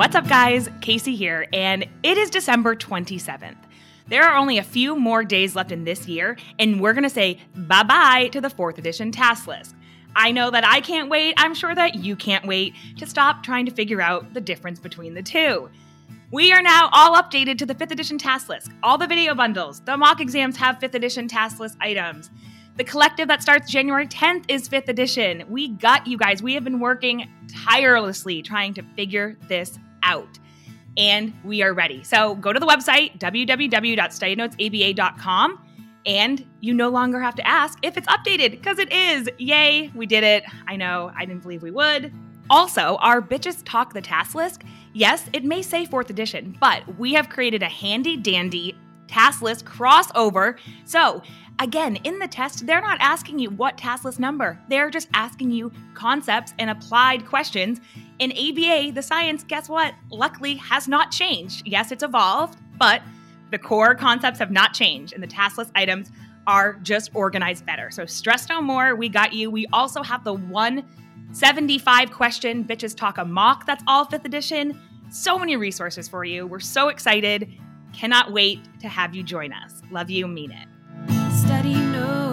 [0.00, 0.66] What's up, guys?
[0.80, 3.58] Casey here, and it is December 27th.
[4.08, 7.10] There are only a few more days left in this year, and we're going to
[7.10, 9.74] say bye bye to the 4th edition task list.
[10.16, 11.34] I know that I can't wait.
[11.36, 15.12] I'm sure that you can't wait to stop trying to figure out the difference between
[15.12, 15.68] the two.
[16.30, 18.70] We are now all updated to the 5th edition task list.
[18.82, 22.30] All the video bundles, the mock exams have 5th edition task list items.
[22.78, 25.44] The collective that starts January 10th is 5th edition.
[25.50, 26.42] We got you guys.
[26.42, 27.28] We have been working
[27.66, 30.38] tirelessly trying to figure this out.
[30.96, 32.02] And we are ready.
[32.02, 35.58] So go to the website, www.studynotesaba.com,
[36.06, 39.28] and you no longer have to ask if it's updated because it is.
[39.38, 40.44] Yay, we did it.
[40.66, 42.12] I know, I didn't believe we would.
[42.48, 47.14] Also, our Bitches Talk the Task List, yes, it may say 4th edition, but we
[47.14, 50.58] have created a handy dandy task list crossover.
[50.84, 51.22] So
[51.60, 54.58] Again, in the test, they're not asking you what task list number.
[54.70, 57.82] They're just asking you concepts and applied questions.
[58.20, 59.94] In ABA, the science, guess what?
[60.10, 61.66] Luckily has not changed.
[61.66, 63.00] Yes, it's evolved, but
[63.50, 66.10] the core concepts have not changed, and the task list items
[66.46, 67.90] are just organized better.
[67.90, 68.94] So stress no more.
[68.94, 69.50] We got you.
[69.50, 73.64] We also have the 175 question Bitches Talk a mock.
[73.64, 74.78] That's all fifth edition.
[75.10, 76.46] So many resources for you.
[76.46, 77.50] We're so excited.
[77.94, 79.80] Cannot wait to have you join us.
[79.90, 80.68] Love you, mean it.
[81.32, 82.29] Study notes,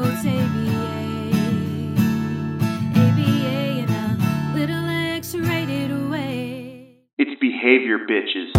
[7.19, 8.55] It's behavior, bitches.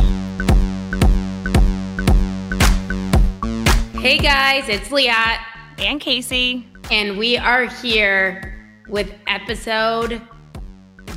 [4.00, 5.38] Hey guys, it's Liat.
[5.78, 6.66] And Casey.
[6.90, 8.56] And we are here
[8.88, 10.20] with episode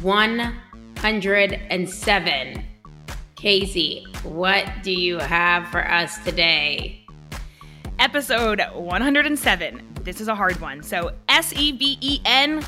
[0.02, 2.64] 107.
[3.36, 7.02] Casey, what do you have for us today?
[8.02, 9.82] episode 107.
[10.04, 10.82] This is a hard one.
[10.82, 12.66] So, S E V E N,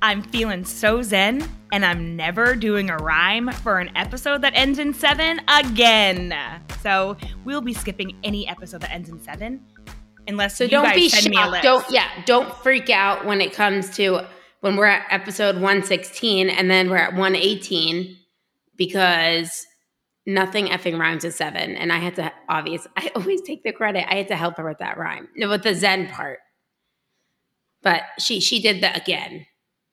[0.00, 4.78] I'm feeling so zen, and I'm never doing a rhyme for an episode that ends
[4.78, 6.34] in seven again.
[6.82, 9.64] So, we'll be skipping any episode that ends in seven.
[10.28, 11.62] Unless so you don't be send shocked.
[11.62, 14.20] Don't yeah, don't freak out when it comes to
[14.60, 18.16] when we're at episode 116 and then we're at 118
[18.76, 19.66] because
[20.26, 21.74] nothing effing rhymes with seven.
[21.76, 24.04] And I had to obvious I always take the credit.
[24.10, 25.28] I had to help her with that rhyme.
[25.34, 26.40] No, with the Zen part.
[27.82, 29.46] But she she did that again.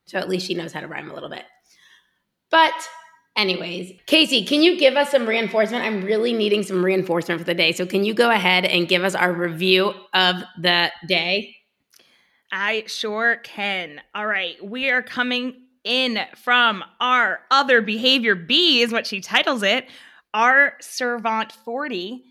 [0.05, 1.43] So at least she knows how to rhyme a little bit.
[2.51, 2.73] But
[3.35, 5.83] anyways, Casey, can you give us some reinforcement?
[5.83, 7.71] I'm really needing some reinforcement for the day.
[7.71, 11.55] So can you go ahead and give us our review of the day?
[12.51, 13.99] I sure can.
[14.13, 14.55] All right.
[14.63, 19.87] We are coming in from our other behavior B, is what she titles it,
[20.33, 22.23] our Servant 40.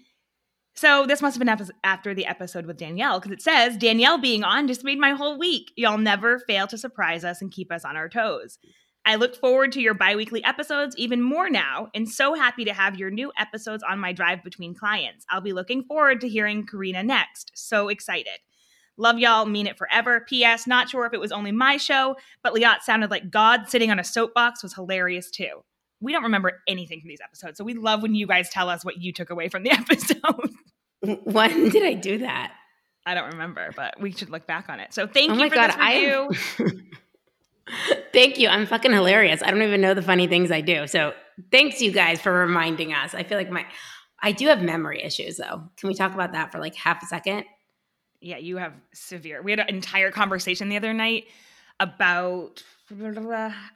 [0.76, 4.42] So this must have been after the episode with Danielle because it says Danielle being
[4.42, 5.70] on just made my whole week.
[5.76, 8.58] Y'all never fail to surprise us and keep us on our toes.
[9.06, 12.98] I look forward to your biweekly episodes even more now and so happy to have
[12.98, 15.24] your new episodes on my drive between clients.
[15.30, 17.52] I'll be looking forward to hearing Karina next.
[17.54, 18.40] So excited.
[18.96, 20.24] Love y'all, mean it forever.
[20.28, 20.66] P.S.
[20.66, 23.98] Not sure if it was only my show, but Liat sounded like God sitting on
[24.00, 25.62] a soapbox was hilarious too
[26.04, 27.59] we don't remember anything from these episodes.
[27.59, 30.50] So we love when you guys tell us what you took away from the episode.
[31.25, 32.53] when did I do that?
[33.06, 34.94] I don't remember, but we should look back on it.
[34.94, 36.81] So thank oh you for God, this review.
[37.66, 38.48] I, thank you.
[38.48, 39.43] I'm fucking hilarious.
[39.43, 40.87] I don't even know the funny things I do.
[40.87, 41.12] So
[41.50, 43.14] thanks you guys for reminding us.
[43.14, 43.66] I feel like my
[44.22, 45.64] I do have memory issues though.
[45.76, 47.44] Can we talk about that for like half a second?
[48.20, 49.43] Yeah, you have severe.
[49.43, 51.25] We had an entire conversation the other night
[51.78, 52.62] about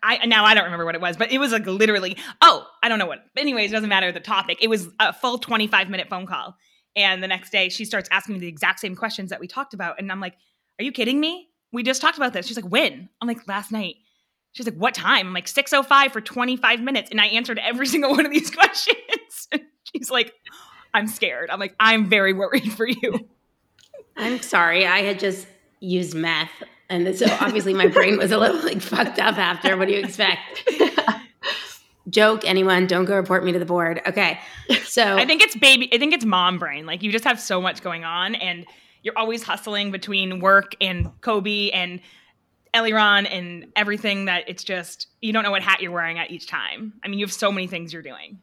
[0.02, 2.16] I now I don't remember what it was, but it was like literally.
[2.42, 3.24] Oh, I don't know what.
[3.36, 4.58] Anyways, it doesn't matter the topic.
[4.60, 6.56] It was a full twenty five minute phone call,
[6.94, 9.72] and the next day she starts asking me the exact same questions that we talked
[9.74, 10.34] about, and I'm like,
[10.78, 11.48] "Are you kidding me?
[11.72, 13.96] We just talked about this." She's like, "When?" I'm like, "Last night."
[14.52, 18.10] She's like, "What time?" I'm like, "6:05 for 25 minutes," and I answered every single
[18.10, 19.48] one of these questions.
[19.84, 20.34] she's like,
[20.92, 23.28] "I'm scared." I'm like, "I'm very worried for you."
[24.18, 24.86] I'm sorry.
[24.86, 25.46] I had just
[25.80, 26.50] used meth
[26.88, 29.76] and so obviously my brain was a little like fucked up after.
[29.76, 30.40] What do you expect?
[32.08, 34.00] Joke, anyone, don't go report me to the board.
[34.06, 34.40] Okay.
[34.84, 36.86] So I think it's baby, I think it's mom brain.
[36.86, 38.66] Like you just have so much going on and
[39.02, 42.00] you're always hustling between work and Kobe and
[42.74, 46.46] Eliron and everything that it's just, you don't know what hat you're wearing at each
[46.46, 46.94] time.
[47.04, 48.40] I mean, you have so many things you're doing.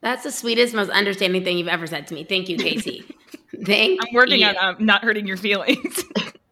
[0.00, 2.24] That's the sweetest, most understanding thing you've ever said to me.
[2.24, 3.04] Thank you, Casey.
[3.64, 3.98] Thank you.
[4.02, 4.46] I'm working you.
[4.46, 6.04] on um, not hurting your feelings.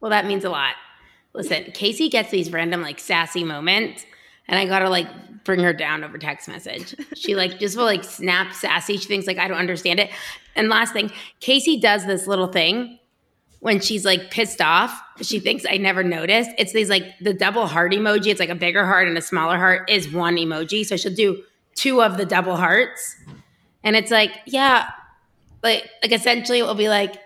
[0.00, 0.74] Well, that means a lot.
[1.34, 4.04] Listen, Casey gets these random like sassy moments,
[4.46, 5.08] and I gotta like
[5.44, 6.94] bring her down over text message.
[7.14, 8.96] She like just will like snap sassy.
[8.96, 10.10] She thinks like I don't understand it.
[10.56, 11.10] And last thing,
[11.40, 12.98] Casey does this little thing
[13.60, 15.00] when she's like pissed off.
[15.20, 16.50] She thinks I never noticed.
[16.58, 18.26] It's these like the double heart emoji.
[18.28, 20.84] It's like a bigger heart and a smaller heart is one emoji.
[20.84, 21.42] So she'll do
[21.74, 23.16] two of the double hearts.
[23.84, 24.90] And it's like, yeah,
[25.62, 27.16] like like essentially it will be like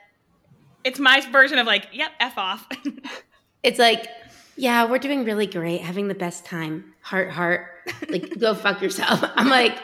[0.84, 2.66] It's my version of like, yep, F off.
[3.62, 4.06] it's like,
[4.56, 6.92] yeah, we're doing really great, having the best time.
[7.00, 7.68] Heart, heart.
[8.08, 9.22] Like, go fuck yourself.
[9.36, 9.78] I'm like,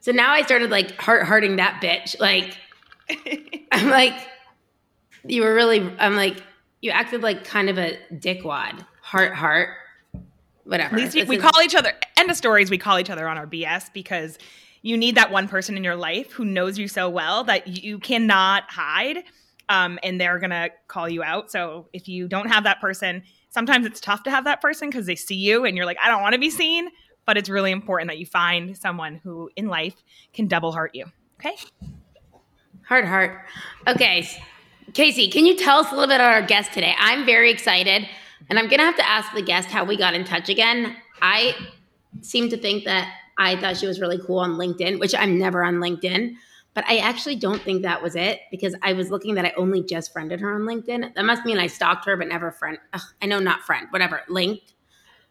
[0.00, 2.18] so now I started like heart hearting that bitch.
[2.20, 2.56] Like,
[3.72, 4.14] I'm like,
[5.24, 6.42] you were really, I'm like,
[6.80, 8.84] you acted like kind of a dickwad.
[9.02, 9.70] Heart, heart.
[10.64, 10.96] Whatever.
[10.96, 13.38] At least we, we call each other, end of stories, we call each other on
[13.38, 14.38] our BS because
[14.82, 17.98] you need that one person in your life who knows you so well that you
[17.98, 19.24] cannot hide
[19.68, 21.50] um, and they're to call you out.
[21.50, 25.06] So if you don't have that person, sometimes it's tough to have that person because
[25.06, 26.88] they see you and you're like, I don't want to be seen.
[27.26, 31.04] But it's really important that you find someone who in life can double heart you.
[31.38, 31.56] Okay.
[32.84, 33.44] Heart, heart.
[33.86, 34.26] Okay.
[34.94, 36.94] Casey, can you tell us a little bit about our guest today?
[36.98, 38.08] I'm very excited,
[38.48, 40.96] and I'm going to have to ask the guest how we got in touch again.
[41.20, 41.54] I
[42.22, 45.62] seem to think that I thought she was really cool on LinkedIn, which I'm never
[45.62, 46.36] on LinkedIn,
[46.74, 49.82] but I actually don't think that was it because I was looking that I only
[49.82, 51.14] just friended her on LinkedIn.
[51.14, 52.78] That must mean I stalked her, but never friend.
[52.92, 54.74] Ugh, I know, not friend, whatever, linked.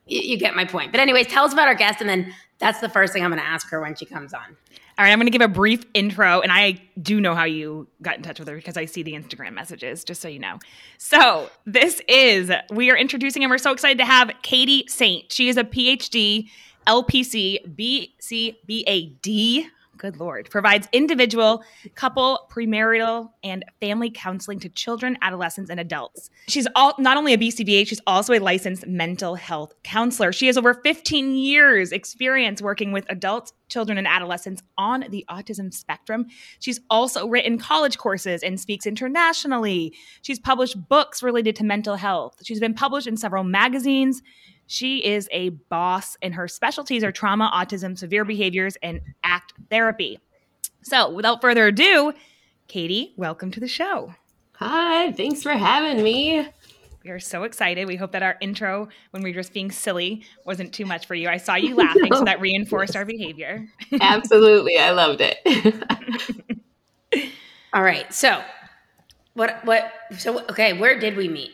[0.07, 0.91] You, you get my point.
[0.91, 3.41] But, anyways, tell us about our guest, and then that's the first thing I'm going
[3.41, 4.57] to ask her when she comes on.
[4.99, 7.87] All right, I'm going to give a brief intro, and I do know how you
[8.01, 10.57] got in touch with her because I see the Instagram messages, just so you know.
[10.97, 15.31] So, this is, we are introducing, and we're so excited to have Katie Saint.
[15.31, 16.49] She is a PhD,
[16.87, 19.67] LPC, BCBAD.
[19.97, 20.49] Good Lord.
[20.49, 21.63] Provides individual,
[21.95, 26.29] couple, premarital, and family counseling to children, adolescents, and adults.
[26.47, 30.31] She's all, not only a BCBA, she's also a licensed mental health counselor.
[30.31, 35.73] She has over 15 years experience working with adults, children, and adolescents on the autism
[35.73, 36.27] spectrum.
[36.59, 39.93] She's also written college courses and speaks internationally.
[40.21, 42.37] She's published books related to mental health.
[42.43, 44.21] She's been published in several magazines.
[44.67, 50.19] She is a boss, and her specialties are trauma, autism, severe behaviors, and ACT therapy.
[50.83, 52.13] So, without further ado,
[52.67, 54.13] Katie, welcome to the show.
[54.55, 56.49] Hi, thanks for having me.
[57.05, 57.87] We are so excited.
[57.87, 61.15] We hope that our intro, when we were just being silly, wasn't too much for
[61.15, 61.29] you.
[61.29, 63.65] I saw you laughing, so that reinforced our behavior.
[64.01, 66.59] Absolutely, I loved it.
[67.73, 68.13] All right.
[68.13, 68.43] So,
[69.33, 71.51] what, what, so, okay, where did we meet?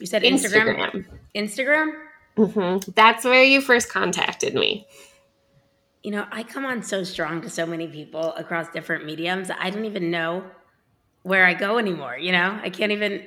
[0.00, 1.04] You said Instagram?
[1.34, 1.92] Instagram?
[2.38, 4.86] Hmm That's where you first contacted me.
[6.02, 9.50] You know, I come on so strong to so many people across different mediums.
[9.56, 10.44] I don't even know
[11.22, 12.16] where I go anymore.
[12.16, 13.26] You know, I can't even,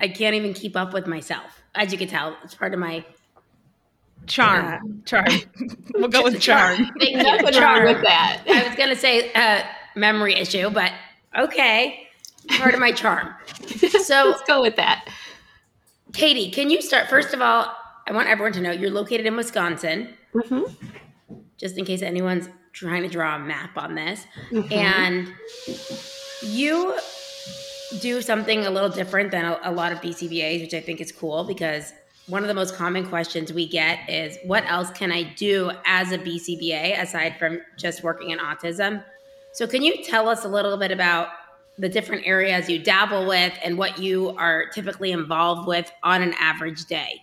[0.00, 1.62] I can't even keep up with myself.
[1.74, 3.04] As you can tell, it's part of my
[4.26, 5.02] Charm.
[5.04, 5.26] Charm.
[5.94, 6.90] we'll go with charm.
[6.98, 7.22] Thank you.
[7.22, 7.84] Nothing wrong Charm.
[7.84, 8.42] with that.
[8.48, 9.62] I was gonna say uh,
[9.94, 10.92] memory issue, but
[11.38, 12.08] okay,
[12.56, 13.34] part of my charm.
[14.04, 15.08] So, Let's go with that.
[16.14, 17.08] Katie, can you start?
[17.08, 17.74] First of all,
[18.06, 20.14] I want everyone to know you're located in Wisconsin.
[20.32, 20.62] hmm
[21.56, 24.26] just in case anyone's trying to draw a map on this.
[24.50, 24.72] Mhm.
[24.72, 25.32] And
[26.42, 26.98] you
[28.00, 31.12] do something a little different than a, a lot of BCBAs, which I think is
[31.12, 31.92] cool because
[32.26, 36.10] one of the most common questions we get is what else can I do as
[36.10, 39.04] a BCBA aside from just working in autism?
[39.52, 41.28] So, can you tell us a little bit about
[41.78, 46.34] the different areas you dabble with and what you are typically involved with on an
[46.38, 47.20] average day?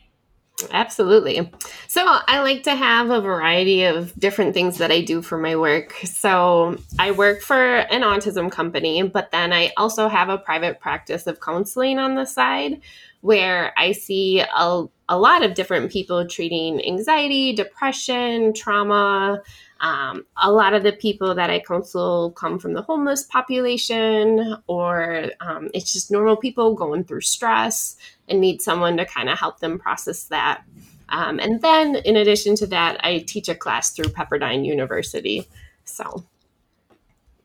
[0.72, 1.52] Absolutely.
[1.88, 5.56] So I like to have a variety of different things that I do for my
[5.56, 5.94] work.
[6.04, 11.26] So I work for an autism company, but then I also have a private practice
[11.26, 12.82] of counseling on the side
[13.22, 19.42] where I see a, a lot of different people treating anxiety, depression, trauma.
[19.82, 25.32] Um, a lot of the people that I counsel come from the homeless population, or
[25.42, 27.98] um, it's just normal people going through stress
[28.30, 30.64] and need someone to kind of help them process that.
[31.10, 35.48] Um, and then, in addition to that, I teach a class through Pepperdine University.
[35.84, 36.24] So,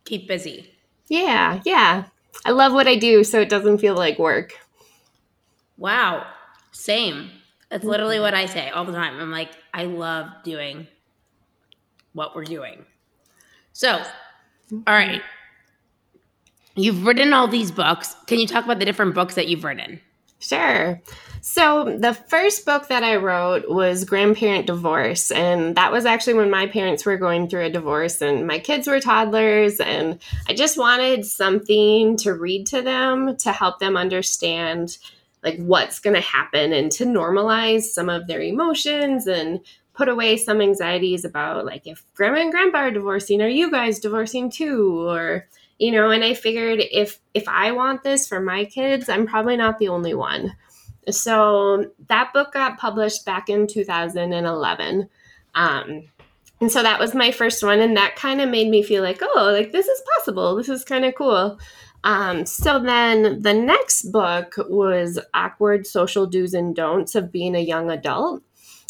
[0.05, 0.71] Keep busy.
[1.09, 2.05] yeah, yeah.
[2.45, 4.53] I love what I do, so it doesn't feel like work.
[5.79, 6.27] Wow.
[6.71, 7.31] Same.
[7.71, 9.19] That's literally what I say all the time.
[9.19, 10.87] I'm like, I love doing
[12.17, 12.85] what we're doing.
[13.73, 14.03] So,
[14.73, 15.21] all right.
[16.75, 18.17] You've written all these books.
[18.27, 20.01] Can you talk about the different books that you've written?
[20.39, 21.01] Sure.
[21.43, 25.31] So, the first book that I wrote was Grandparent Divorce.
[25.31, 28.87] And that was actually when my parents were going through a divorce and my kids
[28.87, 29.79] were toddlers.
[29.79, 30.19] And
[30.49, 34.97] I just wanted something to read to them to help them understand
[35.43, 39.61] like what's going to happen and to normalize some of their emotions and
[39.97, 43.99] put away some anxieties about like if grandma and grandpa are divorcing are you guys
[43.99, 45.09] divorcing too?
[45.09, 45.49] Or
[45.79, 49.57] you know and i figured if if i want this for my kids i'm probably
[49.57, 50.55] not the only one.
[51.09, 55.09] So that book got published back in 2011
[55.55, 56.03] um,
[56.61, 59.19] and so that was my first one and that kind of made me feel like
[59.23, 60.57] oh like this is possible.
[60.57, 61.59] This is kind of cool.
[62.05, 67.61] Um, so then the next book was awkward social do's and don'ts of being a
[67.61, 68.43] young adult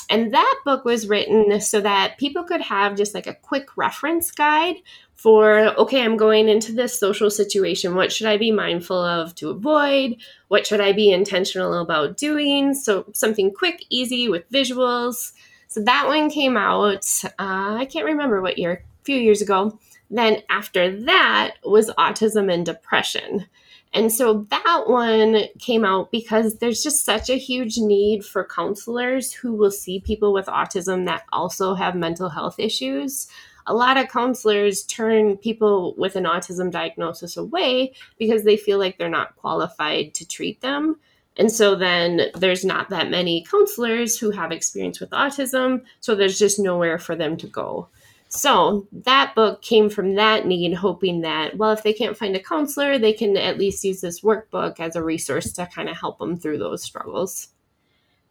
[0.08, 4.30] and that book was written so that people could have just like a quick reference
[4.30, 4.76] guide
[5.14, 9.50] for okay i'm going into this social situation what should i be mindful of to
[9.50, 10.16] avoid
[10.48, 15.32] what should i be intentional about doing so something quick easy with visuals
[15.68, 19.78] so that one came out, uh, I can't remember what year, a few years ago.
[20.10, 23.46] Then after that was autism and depression.
[23.94, 29.32] And so that one came out because there's just such a huge need for counselors
[29.32, 33.26] who will see people with autism that also have mental health issues.
[33.66, 38.98] A lot of counselors turn people with an autism diagnosis away because they feel like
[38.98, 40.96] they're not qualified to treat them.
[41.38, 46.38] And so then there's not that many counselors who have experience with autism, so there's
[46.38, 47.88] just nowhere for them to go.
[48.36, 52.42] So that book came from that need, hoping that, well, if they can't find a
[52.42, 56.18] counselor, they can at least use this workbook as a resource to kind of help
[56.18, 57.48] them through those struggles.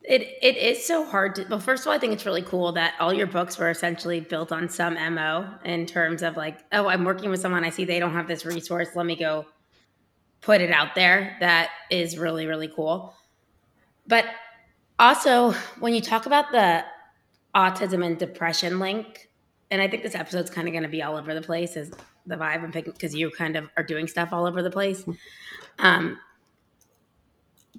[0.04, 2.74] It it is so hard to well, first of all, I think it's really cool
[2.74, 6.88] that all your books were essentially built on some MO in terms of like, oh,
[6.88, 9.48] I'm working with someone, I see they don't have this resource, let me go
[10.46, 13.16] put it out there that is really really cool
[14.06, 14.26] but
[15.00, 16.86] also when you talk about the
[17.56, 19.30] autism and depression link
[19.76, 21.92] and i think this episode's kind of going to be all over the place is
[22.26, 25.06] the vibe i'm picking because you kind of are doing stuff all over the place
[25.80, 26.18] um,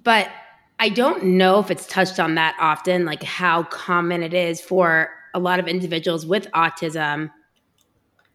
[0.03, 0.29] but
[0.79, 5.09] i don't know if it's touched on that often like how common it is for
[5.33, 7.31] a lot of individuals with autism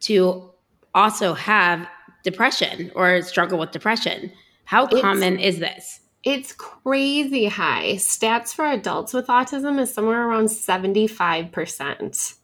[0.00, 0.50] to
[0.94, 1.88] also have
[2.22, 4.32] depression or struggle with depression.
[4.64, 6.00] How it's, common is this?
[6.24, 7.94] It's crazy high.
[7.94, 12.34] Stats for adults with autism is somewhere around 75%.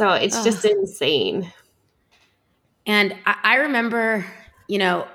[0.00, 0.44] So it's Ugh.
[0.46, 1.52] just insane.
[2.86, 4.24] And I, I remember,
[4.66, 5.06] you know,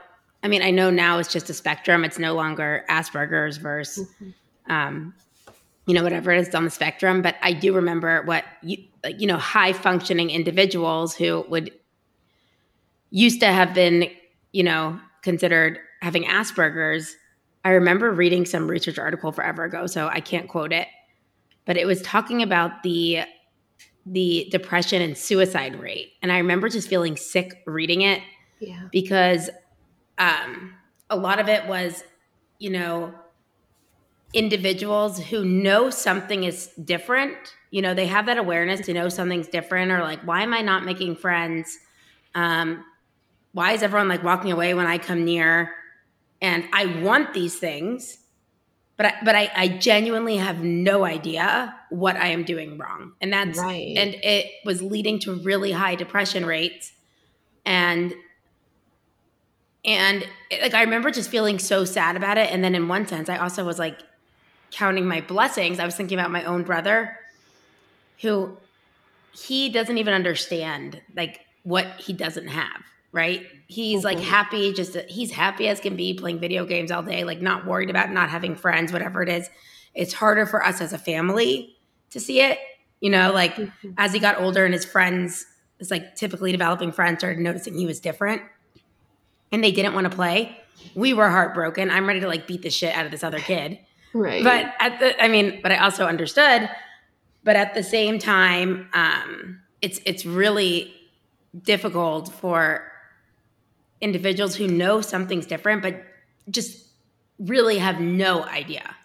[0.44, 2.06] I mean, I know now it's just a spectrum.
[2.06, 4.72] It's no longer Asperger's versus, mm-hmm.
[4.72, 5.16] um,
[5.88, 7.24] you know, whatever it is on the spectrum.
[7.24, 8.78] But I do remember what you,
[9.18, 11.72] you know, high functioning individuals who would
[13.10, 14.08] used to have been,
[14.52, 17.16] you know, considered having Asperger's.
[17.64, 20.88] I remember reading some research article forever ago, so I can't quote it,
[21.66, 23.24] but it was talking about the
[24.06, 28.22] the depression and suicide rate, and I remember just feeling sick reading it
[28.60, 28.88] yeah.
[28.92, 29.50] because
[30.18, 30.74] um,
[31.10, 32.04] a lot of it was,
[32.60, 33.14] you know,
[34.34, 37.36] individuals who know something is different.
[37.72, 40.62] You know, they have that awareness to know something's different, or like, why am I
[40.62, 41.78] not making friends?
[42.36, 42.84] Um,
[43.54, 45.74] why is everyone like walking away when I come near?
[46.42, 48.18] And I want these things,
[48.98, 53.32] but I, but I, I genuinely have no idea what I am doing wrong, and
[53.32, 53.94] that's right.
[53.98, 56.94] and it was leading to really high depression rates,
[57.66, 58.14] and
[59.84, 63.06] and it, like I remember just feeling so sad about it, and then in one
[63.06, 64.00] sense, I also was like
[64.72, 65.80] counting my blessings.
[65.80, 67.18] I was thinking about my own brother,
[68.22, 68.58] who
[69.34, 72.82] he doesn't even understand like what he doesn't have
[73.16, 73.48] right?
[73.68, 74.18] He's mm-hmm.
[74.18, 77.66] like happy, just he's happy as can be playing video games all day, like not
[77.66, 79.50] worried about not having friends, whatever it is.
[79.96, 81.78] It's harder for us as a family
[82.10, 82.60] to see it,
[83.00, 83.92] you know, like mm-hmm.
[83.98, 85.46] as he got older and his friends,
[85.80, 88.42] it's like typically developing friends started noticing he was different
[89.52, 90.60] and they didn't want to play.
[90.94, 91.90] We were heartbroken.
[91.90, 93.80] I'm ready to like beat the shit out of this other kid.
[94.14, 94.44] Right.
[94.44, 96.70] But at the, I mean, but I also understood.
[97.46, 100.94] But at the same time, um, it's it's really
[101.64, 102.92] difficult for
[104.02, 106.04] individuals who know something's different, but
[106.50, 106.86] just
[107.40, 108.96] really have no idea.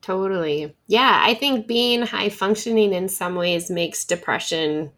[0.00, 0.74] Totally.
[0.86, 4.92] Yeah, I think being high functioning in some ways makes depression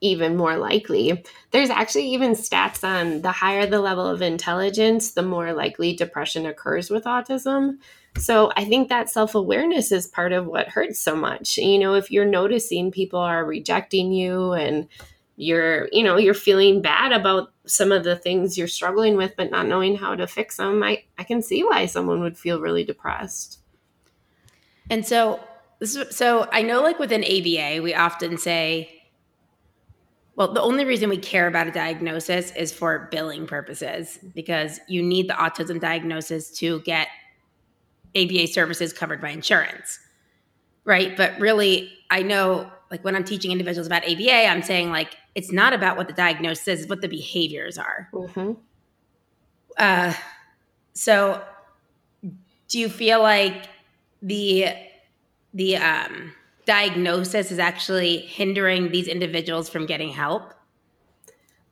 [0.00, 1.24] even more likely.
[1.52, 6.44] There's actually even stats on the higher the level of intelligence, the more likely depression
[6.44, 7.78] occurs with autism.
[8.18, 11.56] So I think that self awareness is part of what hurts so much.
[11.56, 14.88] You know, if you're noticing people are rejecting you and
[15.36, 19.50] you're you know you're feeling bad about some of the things you're struggling with but
[19.50, 22.84] not knowing how to fix them i i can see why someone would feel really
[22.84, 23.58] depressed.
[24.90, 25.40] And so
[25.78, 29.02] this so i know like within aba we often say
[30.36, 35.02] well the only reason we care about a diagnosis is for billing purposes because you
[35.02, 37.08] need the autism diagnosis to get
[38.14, 39.98] aba services covered by insurance
[40.84, 41.16] right?
[41.16, 45.52] But really i know like when i'm teaching individuals about aba i'm saying like it's
[45.52, 48.08] not about what the diagnosis is, it's what the behaviors are.
[48.12, 48.52] Mm-hmm.
[49.78, 50.14] Uh,
[50.92, 51.42] so,
[52.68, 53.68] do you feel like
[54.20, 54.68] the
[55.54, 56.32] the um,
[56.66, 60.54] diagnosis is actually hindering these individuals from getting help?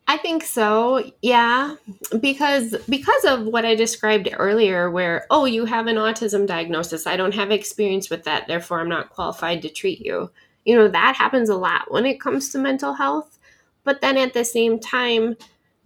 [0.08, 1.12] I think so.
[1.22, 1.76] Yeah,
[2.18, 7.06] because because of what I described earlier where oh, you have an autism diagnosis.
[7.06, 10.30] I don't have experience with that, therefore I'm not qualified to treat you.
[10.64, 13.38] You know, that happens a lot when it comes to mental health.
[13.84, 15.36] But then at the same time,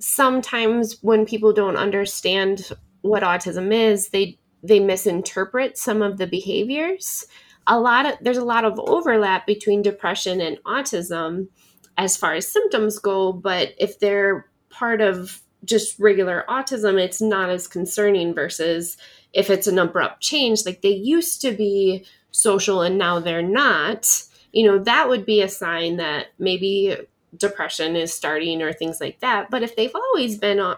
[0.01, 2.71] sometimes when people don't understand
[3.03, 7.27] what autism is, they they misinterpret some of the behaviors.
[7.67, 11.49] A lot of there's a lot of overlap between depression and autism
[11.97, 17.51] as far as symptoms go, but if they're part of just regular autism, it's not
[17.51, 18.97] as concerning versus
[19.33, 24.23] if it's an abrupt change, like they used to be social and now they're not,
[24.55, 26.97] you know, that would be a sign that maybe
[27.37, 29.51] depression is starting or things like that.
[29.51, 30.75] But if they've always been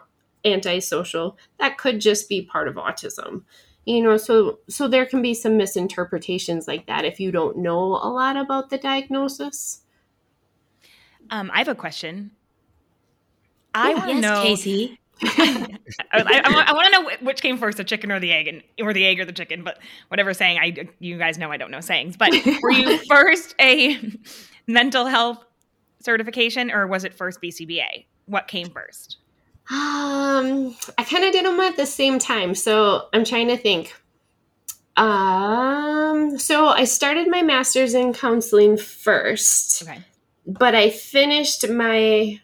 [0.46, 3.42] antisocial, that could just be part of autism.
[3.84, 7.82] You know, so so there can be some misinterpretations like that if you don't know
[7.82, 9.82] a lot about the diagnosis.
[11.30, 12.30] Um, I have a question.
[13.74, 14.98] I want to yes, know, Casey.
[15.22, 15.78] I,
[16.12, 18.92] I, I want to know which came first, the chicken or the egg, and or
[18.92, 19.62] the egg or the chicken.
[19.64, 22.16] But whatever saying, I you guys know I don't know sayings.
[22.16, 22.32] But
[22.62, 23.98] were you first a
[24.66, 25.44] mental health
[26.00, 28.04] certification, or was it first BCBA?
[28.26, 29.18] What came first?
[29.70, 33.94] Um, I kind of did them at the same time, so I'm trying to think.
[34.96, 39.82] Um, so I started my master's in counseling first.
[39.82, 40.00] Okay.
[40.46, 42.40] But I finished my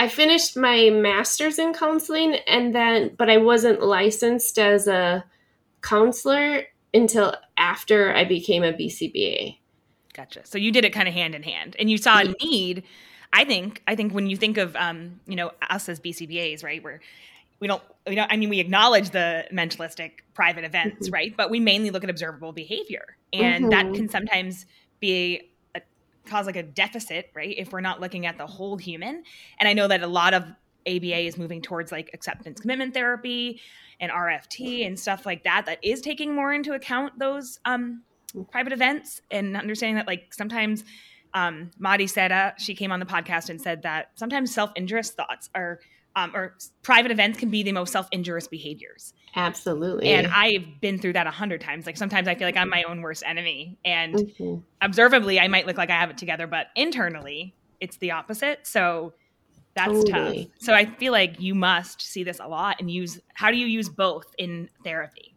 [0.00, 5.24] I finished my master's in counseling and then but I wasn't licensed as a
[5.82, 6.62] counselor
[6.94, 9.58] until after I became a BCBA.
[10.14, 10.46] Gotcha.
[10.46, 12.82] So you did it kind of hand in hand, and you saw a need.
[13.32, 13.82] I think.
[13.86, 16.82] I think when you think of, um, you know, us as BCBA's, right?
[16.82, 17.00] Where
[17.60, 18.32] we don't, we don't.
[18.32, 21.12] I mean, we acknowledge the mentalistic private events, Mhm.
[21.12, 21.36] right?
[21.36, 23.94] But we mainly look at observable behavior, and that Mhm.
[23.94, 24.64] can sometimes
[24.98, 25.49] be
[26.30, 27.54] cause like a deficit, right?
[27.58, 29.24] If we're not looking at the whole human.
[29.58, 30.44] And I know that a lot of
[30.86, 33.60] ABA is moving towards like acceptance commitment therapy
[34.00, 35.66] and RFT and stuff like that.
[35.66, 38.02] That is taking more into account those um,
[38.50, 40.84] private events and understanding that like sometimes
[41.34, 45.48] um Madi said uh, she came on the podcast and said that sometimes self-injurious thoughts
[45.54, 45.80] are
[46.16, 50.08] um, or private events can be the most self-injurious behaviors Absolutely.
[50.08, 52.82] and i've been through that a hundred times like sometimes i feel like i'm my
[52.84, 54.62] own worst enemy and Mhm.
[54.82, 59.12] observably i might look like i have it together but internally it's the opposite so
[59.76, 60.50] that's Totally.
[60.50, 63.56] tough so i feel like you must see this a lot and use how do
[63.56, 65.36] you use both in therapy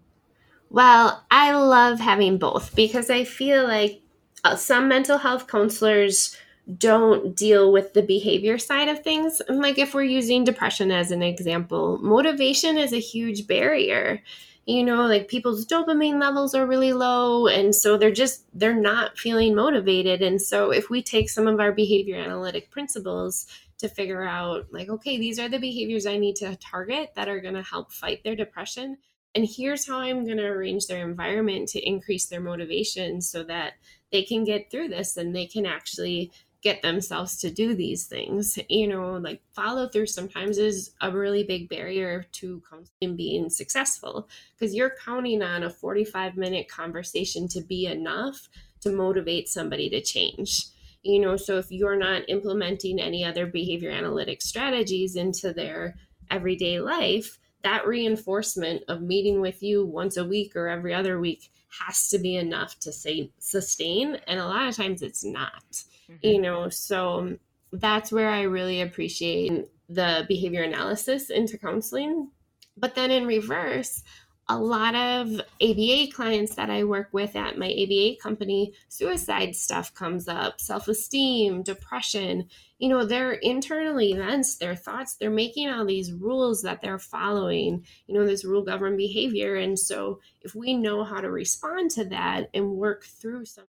[0.70, 4.02] Well, I love having both because I feel like
[4.44, 6.36] uh, some mental health counselors
[6.78, 9.42] don't deal with the behavior side of things.
[9.50, 14.22] Like if we're using depression as an example, motivation is a huge barrier.
[14.66, 19.18] You know, like people's dopamine levels are really low and so they're just they're not
[19.18, 20.22] feeling motivated.
[20.22, 23.46] And so if we take some of our behavior analytic principles
[23.80, 27.42] to figure out like okay, these are the behaviors I need to target that are
[27.42, 28.98] going to help fight their depression
[29.36, 33.74] and here's how I'm going to arrange their environment to increase their motivation so that
[34.12, 36.32] they can get through this and they can actually
[36.64, 38.58] get themselves to do these things.
[38.70, 44.30] You know, like follow through sometimes is a really big barrier to counseling being successful
[44.58, 48.48] because you're counting on a 45 minute conversation to be enough
[48.82, 50.68] to motivate somebody to change.
[51.04, 55.96] You know, so if you're not implementing any other behavior analytic strategies into their
[56.32, 61.52] everyday life, that reinforcement of meeting with you once a week or every other week
[61.82, 66.28] has to be enough to say sustain and a lot of times it's not Mm-hmm.
[66.28, 67.38] you know so
[67.72, 72.30] that's where i really appreciate the behavior analysis into counseling
[72.78, 74.04] but then in reverse
[74.50, 79.94] a lot of ABA clients that I work with at my ABA company, suicide stuff
[79.94, 82.50] comes up, self esteem, depression.
[82.78, 87.86] You know, their internal events, their thoughts, they're making all these rules that they're following,
[88.08, 89.56] you know, this rule governed behavior.
[89.56, 93.68] And so, if we know how to respond to that and work through some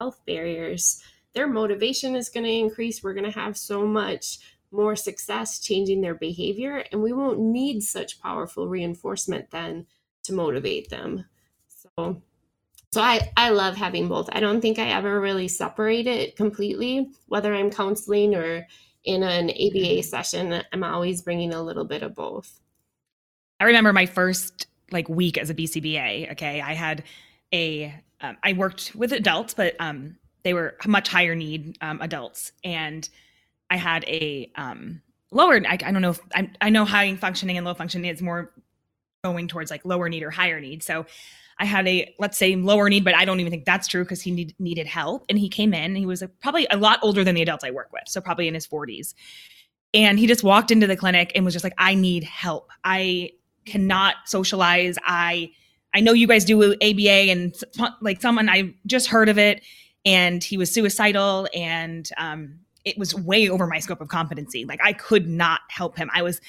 [0.00, 1.00] health barriers,
[1.34, 3.02] their motivation is going to increase.
[3.02, 4.38] We're going to have so much
[4.72, 9.84] more success changing their behavior and we won't need such powerful reinforcement then
[10.22, 11.24] to motivate them
[11.66, 12.22] so
[12.92, 17.10] so i i love having both i don't think i ever really separate it completely
[17.26, 18.64] whether i'm counseling or
[19.02, 22.60] in an aba session i'm always bringing a little bit of both
[23.60, 26.32] I remember my first like week as a BCBA.
[26.32, 27.04] Okay, I had
[27.52, 32.52] a um, I worked with adults, but um, they were much higher need um, adults,
[32.64, 33.08] and
[33.70, 35.60] I had a um, lower.
[35.66, 38.52] I, I don't know if I, I know high functioning and low functioning is more
[39.22, 40.82] going towards like lower need or higher need.
[40.82, 41.06] So
[41.58, 44.22] I had a let's say lower need, but I don't even think that's true because
[44.22, 45.26] he need, needed help.
[45.28, 45.84] And he came in.
[45.84, 48.48] And he was probably a lot older than the adults I work with, so probably
[48.48, 49.14] in his 40s.
[49.92, 52.70] And he just walked into the clinic and was just like, "I need help.
[52.84, 53.32] I
[53.66, 54.96] cannot socialize.
[55.04, 55.50] I
[55.92, 57.54] I know you guys do ABA and
[58.00, 59.62] like someone I just heard of it,
[60.04, 64.64] and he was suicidal and um, it was way over my scope of competency.
[64.64, 66.10] Like I could not help him.
[66.14, 66.40] I was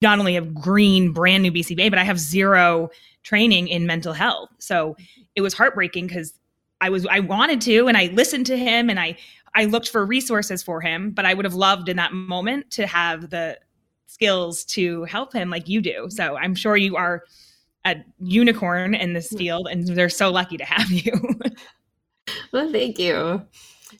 [0.00, 2.90] not only a green brand new BCBA, but I have zero
[3.24, 4.50] training in mental health.
[4.58, 4.96] So
[5.34, 6.34] it was heartbreaking because
[6.80, 9.16] I was I wanted to and I listened to him and I
[9.54, 12.86] I looked for resources for him, but I would have loved in that moment to
[12.86, 13.58] have the
[14.06, 16.06] skills to help him like you do.
[16.10, 17.24] So I'm sure you are
[17.84, 21.12] a unicorn in this field and they're so lucky to have you.
[22.52, 23.42] well, thank you.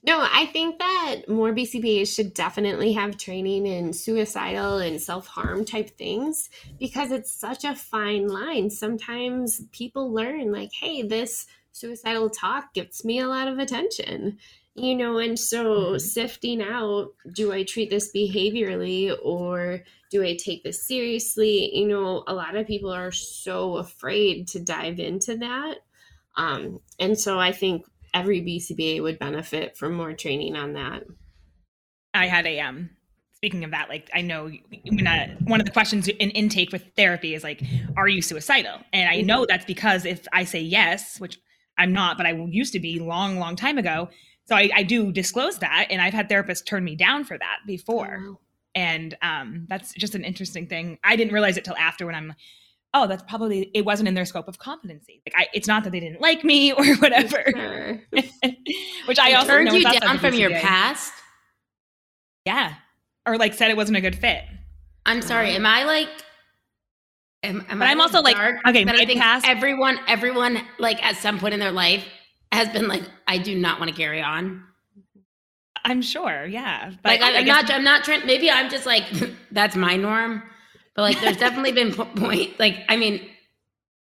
[0.05, 5.65] No, I think that more BCBAs should definitely have training in suicidal and self harm
[5.65, 8.69] type things because it's such a fine line.
[8.69, 14.39] Sometimes people learn, like, hey, this suicidal talk gets me a lot of attention,
[14.75, 15.99] you know, and so mm-hmm.
[15.99, 21.75] sifting out do I treat this behaviorally or do I take this seriously?
[21.77, 25.79] You know, a lot of people are so afraid to dive into that.
[26.37, 27.85] Um, and so I think
[28.19, 31.05] every BCBA would benefit from more training on that.
[32.15, 32.91] I had a um
[33.39, 34.51] speaking of that, like I know
[34.91, 37.63] when uh, one of the questions in intake with therapy is like,
[37.97, 38.81] are you suicidal?
[38.93, 41.39] And I know that's because if I say yes, which
[41.79, 44.09] I'm not, but I used to be long, long time ago.
[44.47, 47.59] So I, I do disclose that, and I've had therapists turn me down for that
[47.65, 48.19] before.
[48.21, 48.39] Oh.
[48.75, 50.99] And um, that's just an interesting thing.
[51.05, 52.35] I didn't realize it till after when I'm
[53.03, 55.23] oh, that's probably it wasn't in their scope of competency.
[55.27, 57.45] Like, I, it's not that they didn't like me or whatever.
[57.51, 58.03] Sure.
[59.07, 61.13] Which I also turned you down from your past.
[62.45, 62.75] Yeah,
[63.27, 64.43] or like said it wasn't a good fit.
[65.07, 65.51] I'm sorry.
[65.53, 66.09] Am I like?
[67.43, 68.85] Am, am but I am also like okay.
[68.85, 72.05] But I think past, everyone, everyone, like at some point in their life,
[72.53, 74.65] has been like, I do not want to carry on.
[75.85, 76.91] I'm sure, yeah.
[77.03, 78.27] But like I, am not, I'm not trying.
[78.27, 79.05] Maybe I'm just like
[79.53, 80.43] that's my norm.
[80.99, 82.59] But like, there's definitely been point.
[82.59, 83.25] Like, I mean,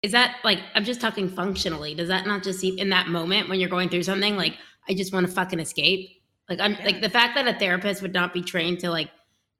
[0.01, 1.93] is that like I'm just talking functionally?
[1.93, 4.57] Does that not just seem in that moment when you're going through something like
[4.89, 6.09] I just want to fucking escape?
[6.49, 6.85] Like I'm yeah.
[6.85, 9.11] like the fact that a therapist would not be trained to like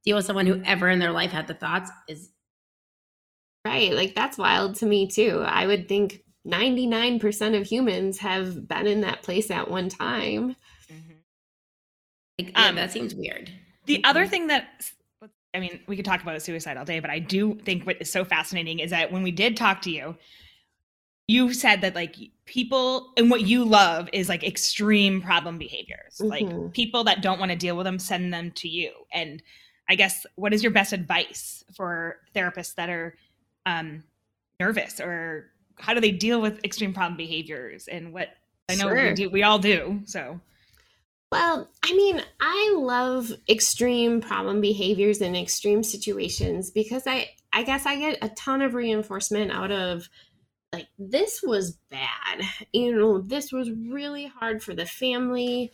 [0.03, 2.31] deal with someone who ever in their life had the thoughts is
[3.65, 3.93] right.
[3.93, 5.43] Like that's wild to me too.
[5.45, 10.55] I would think 99% of humans have been in that place at one time.
[10.91, 11.13] Mm-hmm.
[12.39, 13.51] Like, yeah, um, that seems weird.
[13.85, 14.09] The mm-hmm.
[14.09, 14.69] other thing that
[15.53, 18.11] I mean, we could talk about suicide all day, but I do think what is
[18.11, 20.15] so fascinating is that when we did talk to you,
[21.27, 26.19] you said that like people and what you love is like extreme problem behaviors.
[26.21, 26.27] Mm-hmm.
[26.27, 28.91] Like people that don't want to deal with them, send them to you.
[29.13, 29.41] And
[29.89, 33.15] I guess what is your best advice for therapists that are
[33.65, 34.03] um,
[34.59, 38.29] nervous or how do they deal with extreme problem behaviors and what
[38.69, 39.09] I know sure.
[39.09, 40.01] we do we all do.
[40.05, 40.39] So
[41.31, 47.85] well, I mean, I love extreme problem behaviors and extreme situations because I I guess
[47.85, 50.09] I get a ton of reinforcement out of
[50.73, 52.41] like this was bad.
[52.73, 55.71] You know, this was really hard for the family.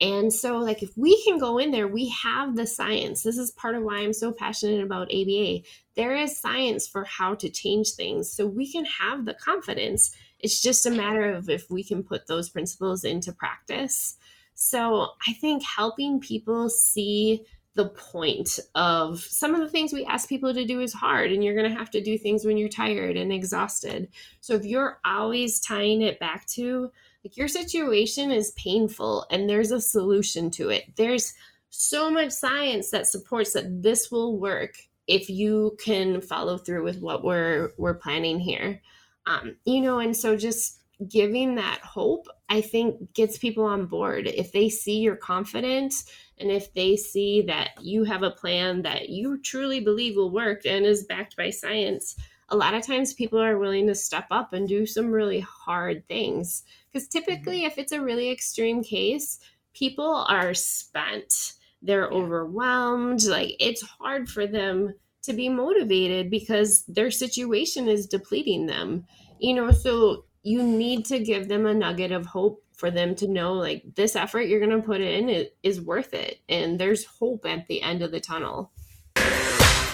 [0.00, 3.22] And so like if we can go in there, we have the science.
[3.22, 5.60] This is part of why I'm so passionate about ABA.
[5.96, 8.30] There is science for how to change things.
[8.30, 10.14] So we can have the confidence.
[10.38, 14.17] It's just a matter of if we can put those principles into practice.
[14.60, 17.44] So I think helping people see
[17.74, 21.44] the point of some of the things we ask people to do is hard and
[21.44, 24.08] you're going to have to do things when you're tired and exhausted.
[24.40, 26.90] So if you're always tying it back to
[27.24, 30.96] like your situation is painful and there's a solution to it.
[30.96, 31.34] There's
[31.70, 34.74] so much science that supports that this will work
[35.06, 38.80] if you can follow through with what we're we're planning here.
[39.24, 44.26] Um, you know, and so just giving that hope, I think gets people on board.
[44.26, 49.10] If they see your confidence and if they see that you have a plan that
[49.10, 52.16] you truly believe will work and is backed by science,
[52.48, 56.06] a lot of times people are willing to step up and do some really hard
[56.08, 56.62] things.
[56.90, 57.66] Because typically, mm-hmm.
[57.66, 59.38] if it's a really extreme case,
[59.74, 62.16] people are spent, they're yeah.
[62.16, 63.24] overwhelmed.
[63.24, 69.04] Like it's hard for them to be motivated because their situation is depleting them.
[69.38, 73.26] You know, so you need to give them a nugget of hope for them to
[73.26, 77.44] know like this effort you're going to put in is worth it and there's hope
[77.44, 78.70] at the end of the tunnel.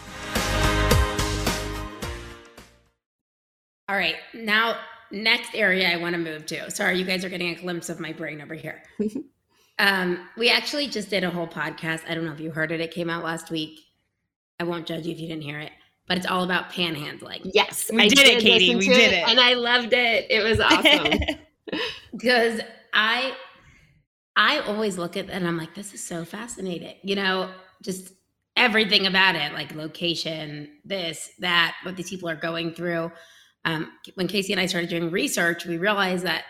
[3.90, 4.78] All right, now
[5.12, 6.70] next area I want to move to.
[6.72, 8.84] Sorry, you guys are getting a glimpse of my brain over here.
[9.80, 12.02] um, we actually just did a whole podcast.
[12.08, 12.82] I don't know if you heard it.
[12.82, 13.80] It came out last week.
[14.60, 15.72] I won't judge you if you didn't hear it,
[16.08, 17.52] but it's all about panhandling.
[17.54, 18.76] Yes, We did it, Katie.
[18.76, 19.28] We did it.
[19.28, 20.28] and I loved it.
[20.30, 21.20] It was awesome.
[22.12, 22.62] because
[22.94, 23.34] I
[24.36, 26.96] I always look at it and I'm like, this is so fascinating.
[27.04, 28.14] You know, just
[28.56, 33.12] everything about it, like location, this, that, what these people are going through.
[33.66, 36.46] Um, when Casey and I started doing research, we realized that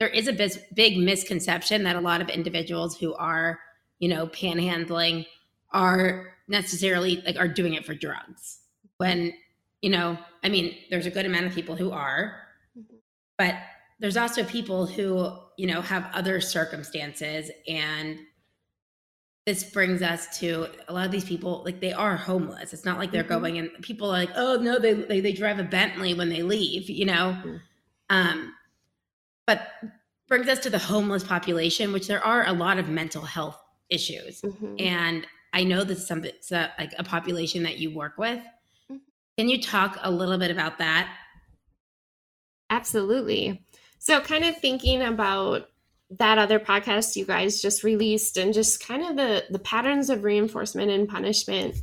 [0.00, 3.58] there is a bis- big misconception that a lot of individuals who are,
[3.98, 5.26] you know, panhandling
[5.72, 8.60] are necessarily like are doing it for drugs.
[8.96, 9.32] When,
[9.82, 12.36] you know, I mean, there's a good amount of people who are,
[13.36, 13.54] but
[14.00, 18.18] there's also people who you know have other circumstances and
[19.48, 22.98] this brings us to a lot of these people like they are homeless it's not
[22.98, 23.28] like they're Mhm.
[23.28, 26.42] going and people are like oh no they, they they drive a bentley when they
[26.42, 27.60] leave you know Mhm.
[28.10, 28.54] um
[29.46, 29.60] but
[30.28, 33.58] brings us to the homeless population which there are a lot of mental health
[33.88, 34.76] issues Mhm.
[34.78, 38.42] and I know this is something it's a, like a population that you work with.
[38.90, 39.00] Mhm.
[39.38, 41.08] Can you talk a little bit about that?
[42.68, 43.64] Absolutely.
[43.98, 45.68] So, kind of thinking about
[46.10, 50.24] that other podcast you guys just released and just kind of the the patterns of
[50.24, 51.76] reinforcement and punishment.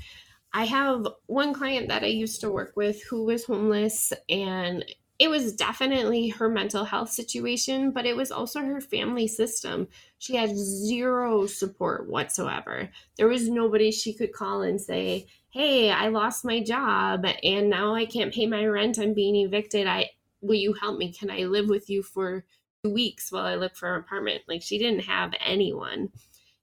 [0.53, 4.85] I have one client that I used to work with who was homeless and
[5.17, 9.87] it was definitely her mental health situation, but it was also her family system.
[10.17, 12.89] She had zero support whatsoever.
[13.17, 17.95] There was nobody she could call and say, "Hey, I lost my job and now
[17.95, 18.97] I can't pay my rent.
[18.97, 19.87] I'm being evicted.
[19.87, 20.09] I
[20.41, 21.13] will you help me?
[21.13, 22.45] Can I live with you for
[22.89, 24.43] weeks while I look for an apartment?
[24.47, 26.09] Like she didn't have anyone,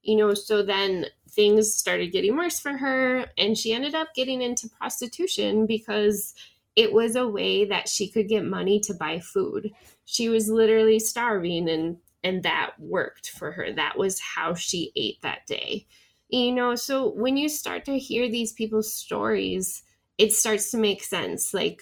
[0.01, 0.33] you know.
[0.33, 5.65] So then things started getting worse for her, and she ended up getting into prostitution
[5.65, 6.33] because
[6.75, 9.71] it was a way that she could get money to buy food.
[10.05, 13.71] She was literally starving, and and that worked for her.
[13.73, 15.87] That was how she ate that day.
[16.29, 19.83] You know, so when you start to hear these people's stories,
[20.17, 21.53] it starts to make sense.
[21.53, 21.81] Like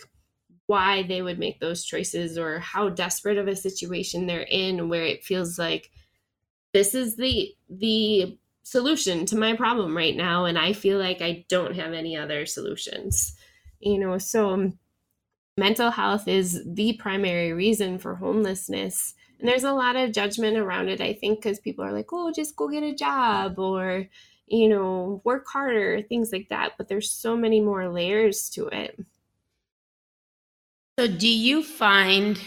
[0.72, 5.04] why they would make those choices or how desperate of a situation they're in where
[5.04, 5.92] it feels like
[6.72, 11.46] this is the the solution to my problem right now and i feel like i
[11.50, 13.36] don't have any other solutions.
[13.82, 14.80] You know so um,
[15.58, 20.88] mental health is the primary reason for homelessness and there's a lot of judgment around
[20.88, 24.08] it i think because people are like oh just go get a job or
[24.48, 28.98] you know work harder things like that but there's so many more layers to it
[31.02, 32.40] So, do you find?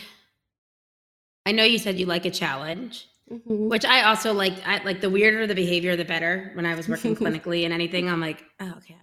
[1.45, 3.69] I know you said you like a challenge, Mhm.
[3.69, 4.65] which I also like.
[4.65, 6.53] I like the weirder the behavior, the better.
[6.55, 8.97] When I was working clinically and anything, I'm like, oh, okay,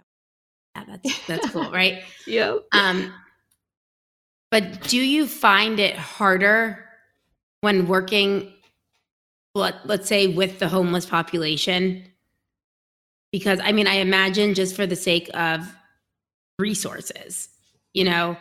[0.74, 2.02] yeah, that's that's cool, right?
[2.26, 2.64] Yep.
[2.72, 3.12] Um,
[4.50, 6.88] but do you find it harder
[7.60, 8.54] when working,
[9.54, 12.06] let, let's say, with the homeless population?
[13.32, 15.70] Because I mean, I imagine just for the sake of
[16.58, 17.50] resources,
[17.92, 18.38] you know,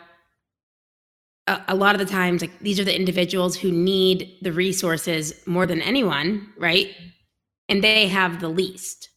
[1.48, 5.34] a, a lot of the times, like these are the individuals who need the resources
[5.46, 6.96] more than anyone, right?
[7.70, 9.10] And they have the least.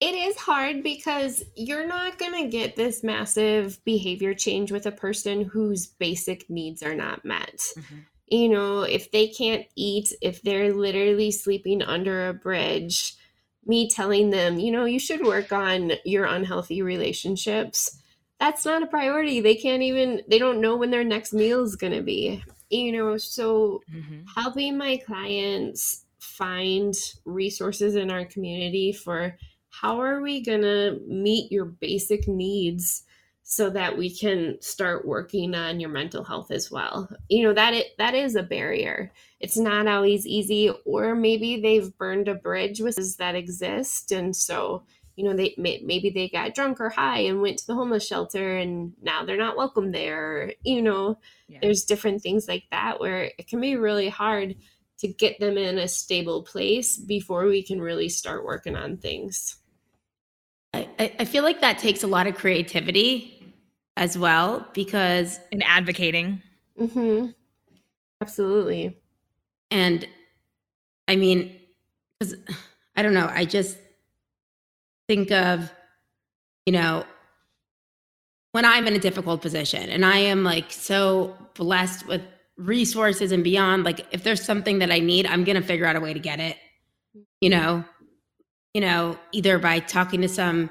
[0.00, 4.92] It is hard because you're not going to get this massive behavior change with a
[4.92, 7.58] person whose basic needs are not met.
[7.76, 7.96] Mm-hmm.
[8.28, 13.16] You know, if they can't eat, if they're literally sleeping under a bridge,
[13.66, 17.98] me telling them, you know, you should work on your unhealthy relationships,
[18.40, 19.40] that's not a priority.
[19.40, 22.42] They can't even, they don't know when their next meal is going to be.
[22.70, 24.28] You know, so Mhm.
[24.34, 29.36] helping my clients find resources in our community for
[29.70, 33.04] how are we going to meet your basic needs
[33.42, 37.72] so that we can start working on your mental health as well you know that
[37.72, 42.80] it that is a barrier it's not always easy or maybe they've burned a bridge
[42.80, 44.84] with that exist and so
[45.18, 48.06] you know they may, maybe they got drunk or high and went to the homeless
[48.06, 51.58] shelter and now they're not welcome there you know Yeah.
[51.60, 54.54] there's different things like that where it can be really hard
[54.98, 59.56] to get them in a stable place before we can really start working on things.
[60.74, 63.54] I, I- I feel like that takes a lot of creativity
[63.96, 66.42] as well because in advocating.
[66.80, 67.30] Mm-hmm.
[68.20, 68.98] Absolutely.
[69.70, 70.06] And
[71.06, 71.54] I mean,
[72.18, 72.34] because
[72.96, 73.78] I don't know, I just
[75.08, 75.72] think of,
[76.66, 77.04] you know,
[78.52, 82.22] when I'm in a difficult position and I am like so blessed with
[82.56, 85.96] resources and beyond, like if there's something that I need, I'm going to figure out
[85.96, 86.56] a way to get it,
[87.40, 87.84] you know,
[88.74, 90.70] you know, either by talking to some,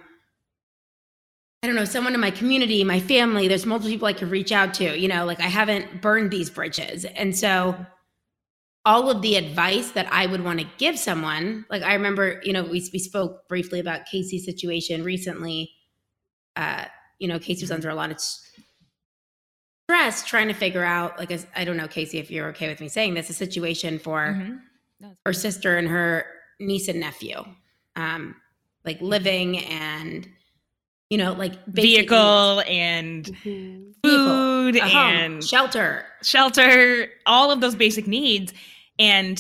[1.64, 4.52] I don't know, someone in my community, my family, there's multiple people I could reach
[4.52, 7.06] out to, you know, like I haven't burned these bridges.
[7.06, 7.76] And so
[8.88, 12.54] all of the advice that I would want to give someone, like I remember, you
[12.54, 15.72] know, we, we spoke briefly about Casey's situation recently.
[16.56, 16.86] Uh,
[17.20, 18.22] you know, Casey was under a lot of
[19.84, 22.88] stress trying to figure out, like, I don't know, Casey, if you're okay with me
[22.88, 25.10] saying this, a situation for mm-hmm.
[25.26, 26.26] her sister and her
[26.62, 27.44] niece and nephew,
[27.98, 28.38] um,
[28.86, 30.30] like living and,
[31.10, 33.92] you know, like vehicle and mm-hmm.
[34.02, 38.54] food vehicle, and shelter, shelter, all of those basic needs.
[39.00, 39.40] And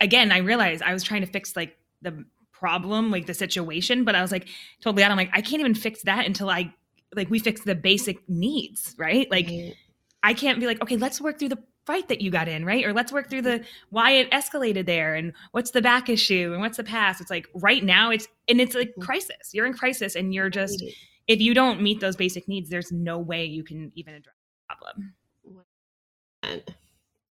[0.00, 4.04] again, I realized I was trying to fix like the problem, like the situation.
[4.04, 4.48] But I was like,
[4.80, 5.10] totally out.
[5.10, 6.72] I'm like, I can't even fix that until I
[7.14, 9.30] like we fix the basic needs, right?
[9.30, 9.74] Like right.
[10.22, 12.84] I can't be like, okay, let's work through the fight that you got in, right?
[12.84, 16.60] Or let's work through the why it escalated there and what's the back issue and
[16.60, 17.20] what's the past.
[17.20, 19.02] It's like right now it's and it's like mm-hmm.
[19.02, 19.52] crisis.
[19.52, 20.84] You're in crisis and you're just
[21.28, 24.34] if you don't meet those basic needs, there's no way you can even address
[24.68, 25.14] the problem.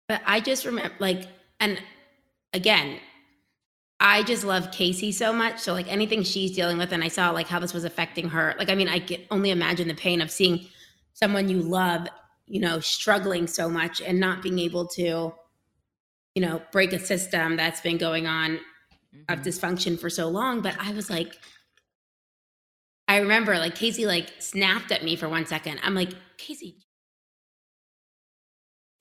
[0.08, 1.28] But I just remember like
[1.60, 1.82] and
[2.54, 3.00] again,
[4.00, 5.60] I just love Casey so much.
[5.60, 8.56] So like anything she's dealing with, and I saw like how this was affecting her.
[8.58, 10.68] Like, I mean, I can only imagine the pain of seeing
[11.14, 12.08] someone you love,
[12.46, 15.34] you know, struggling so much and not being able to,
[16.36, 19.34] you know, break a system that's been going on mm-hmm.
[19.34, 20.62] of dysfunction for so long.
[20.62, 21.40] But I was like,
[23.08, 25.80] I remember like Casey like snapped at me for one second.
[25.84, 26.76] I'm like, Casey,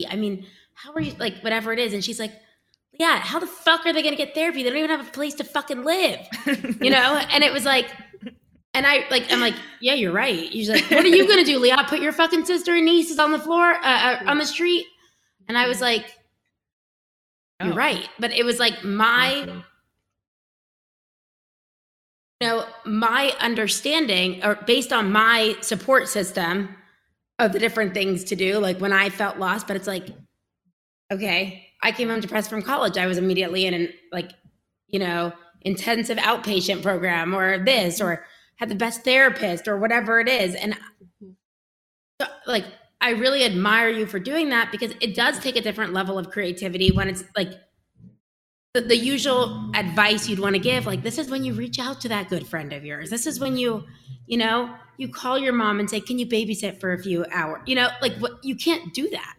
[0.09, 1.93] I mean, how are you like whatever it is?
[1.93, 2.33] And she's like,
[2.99, 4.63] yeah, how the fuck are they going to get therapy?
[4.63, 6.21] They don't even have a place to fucking live,
[6.81, 7.17] you know?
[7.31, 7.91] and it was like,
[8.73, 10.53] and I like, I'm like, yeah, you're right.
[10.53, 11.85] She's like, what are you going to do, Leah?
[11.89, 14.87] Put your fucking sister and nieces on the floor, uh, uh, on the street?
[15.49, 16.05] And I was like,
[17.63, 17.77] you're oh.
[17.77, 18.09] right.
[18.19, 19.45] But it was like my,
[22.41, 26.77] you know, my understanding or based on my support system
[27.39, 30.09] of the different things to do, like when I felt lost, but it's like,
[31.14, 32.96] okay, I came home depressed from college.
[32.96, 34.33] I was immediately in an like,
[34.88, 38.24] you know, intensive outpatient program or this or
[38.57, 40.55] had the best therapist or whatever it is.
[40.55, 41.31] And mm-hmm.
[42.20, 42.64] so, like,
[43.00, 46.31] I really admire you for doing that because it does take a different level of
[46.31, 47.50] creativity when it's like
[48.72, 50.87] the, the usual advice you'd want to give.
[50.87, 53.11] Like, this is when you reach out to that good friend of yours.
[53.11, 53.85] This is when you,
[54.27, 57.61] you know, you call your mom and say, Can you babysit for a few hours?
[57.66, 59.35] You know, like, what you can't do that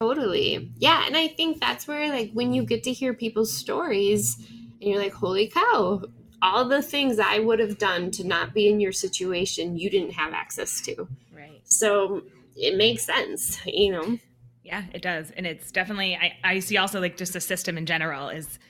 [0.00, 0.70] Totally.
[0.78, 1.06] Yeah.
[1.06, 5.02] And I think that's where, like, when you get to hear people's stories and you're
[5.02, 6.02] like, holy cow,
[6.40, 10.12] all the things I would have done to not be in your situation, you didn't
[10.12, 11.08] have access to.
[11.34, 11.60] Right.
[11.64, 12.22] So
[12.54, 14.18] it makes sense, you know?
[14.62, 15.32] Yeah, it does.
[15.32, 18.60] And it's definitely, I, I see also like just the system in general is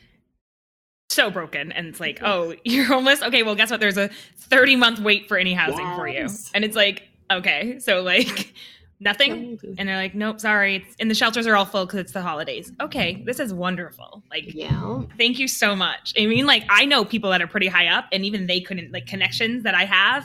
[1.11, 1.73] so broken.
[1.73, 2.27] And it's like, mm-hmm.
[2.27, 3.21] oh, you're homeless?
[3.23, 3.81] Okay, well, guess what?
[3.81, 5.97] There's a 30 month wait for any housing yes.
[5.97, 6.29] for you.
[6.55, 8.55] And it's like, okay, so like,
[9.01, 9.59] nothing?
[9.79, 10.77] And they're like nope sorry.
[10.77, 12.73] It's, and the shelters are all full because it's the holidays.
[12.81, 14.23] Okay this is wonderful.
[14.31, 15.03] Like yeah.
[15.17, 16.15] thank you so much.
[16.19, 18.93] I mean like i know people that are pretty high up and even they couldn't
[18.93, 20.25] like connections that i have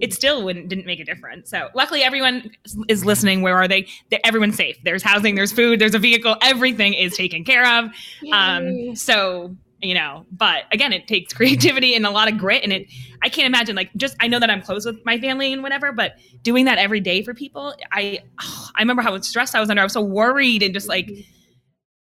[0.00, 1.50] it still wouldn't didn't make a difference.
[1.50, 2.50] So luckily everyone
[2.88, 3.42] is listening.
[3.42, 3.86] Where are they?
[4.24, 4.78] Everyone's safe.
[4.82, 6.36] There's housing there's food there's a vehicle.
[6.42, 7.90] Everything is taken care of.
[8.22, 8.32] Yay.
[8.32, 12.72] um so you know but again it takes creativity and a lot of grit and
[12.72, 12.86] it
[13.22, 15.92] i can't imagine like just i know that i'm close with my family and whatever
[15.92, 19.70] but doing that every day for people i oh, i remember how stressed i was
[19.70, 19.80] under.
[19.80, 21.10] I was so worried and just like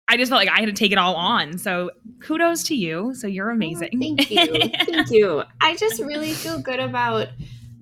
[0.08, 1.58] i just felt like i had to take it all on.
[1.58, 3.14] So kudos to you.
[3.14, 3.90] So you're amazing.
[3.94, 4.70] oh, thank you.
[4.86, 5.42] Thank you.
[5.60, 7.28] I just really feel good about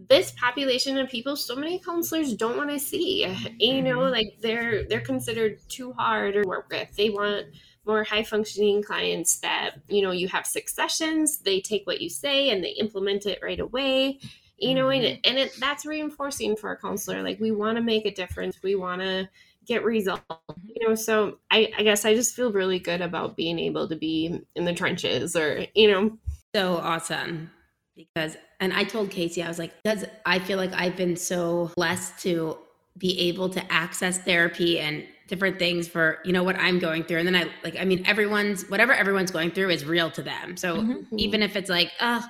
[0.09, 1.37] this population of people.
[1.37, 3.23] So many counselors don't want to see
[3.59, 4.13] you know mm-hmm.
[4.13, 6.95] like they're they're considered too hard to work with.
[6.97, 7.47] They want
[7.87, 12.09] more high functioning clients that you know you have six sessions they take what you
[12.09, 14.19] say and they implement it right away
[14.59, 15.05] you know mm-hmm.
[15.05, 18.63] and, and it, that's reinforcing for a counselor like we want to make a difference
[18.63, 19.29] we want to
[19.67, 20.23] get results
[20.65, 23.97] you know so I, I guess i just feel really good about being able to
[23.97, 26.19] be in the trenches or you know
[26.55, 27.51] so awesome
[27.97, 31.71] because and i told casey i was like because i feel like i've been so
[31.77, 32.57] blessed to
[32.97, 37.19] be able to access therapy and different things for you know what i'm going through
[37.19, 40.57] and then i like i mean everyone's whatever everyone's going through is real to them
[40.57, 41.19] so mm-hmm.
[41.19, 42.25] even if it's like oh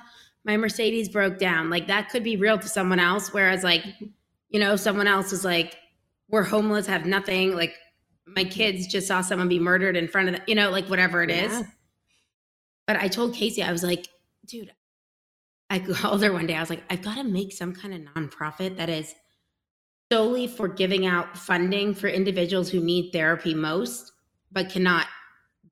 [0.45, 3.83] my mercedes broke down like that could be real to someone else whereas like
[4.49, 5.77] you know someone else is like
[6.29, 7.75] we're homeless have nothing like
[8.27, 11.23] my kids just saw someone be murdered in front of them, you know, like whatever
[11.23, 11.51] it is.
[11.51, 11.63] Yeah.
[12.85, 14.07] But I told Casey, I was like,
[14.45, 14.71] dude,
[15.69, 16.55] I called her one day.
[16.55, 19.15] I was like, I've got to make some kind of nonprofit that is
[20.11, 24.13] solely for giving out funding for individuals who need therapy most,
[24.51, 25.07] but cannot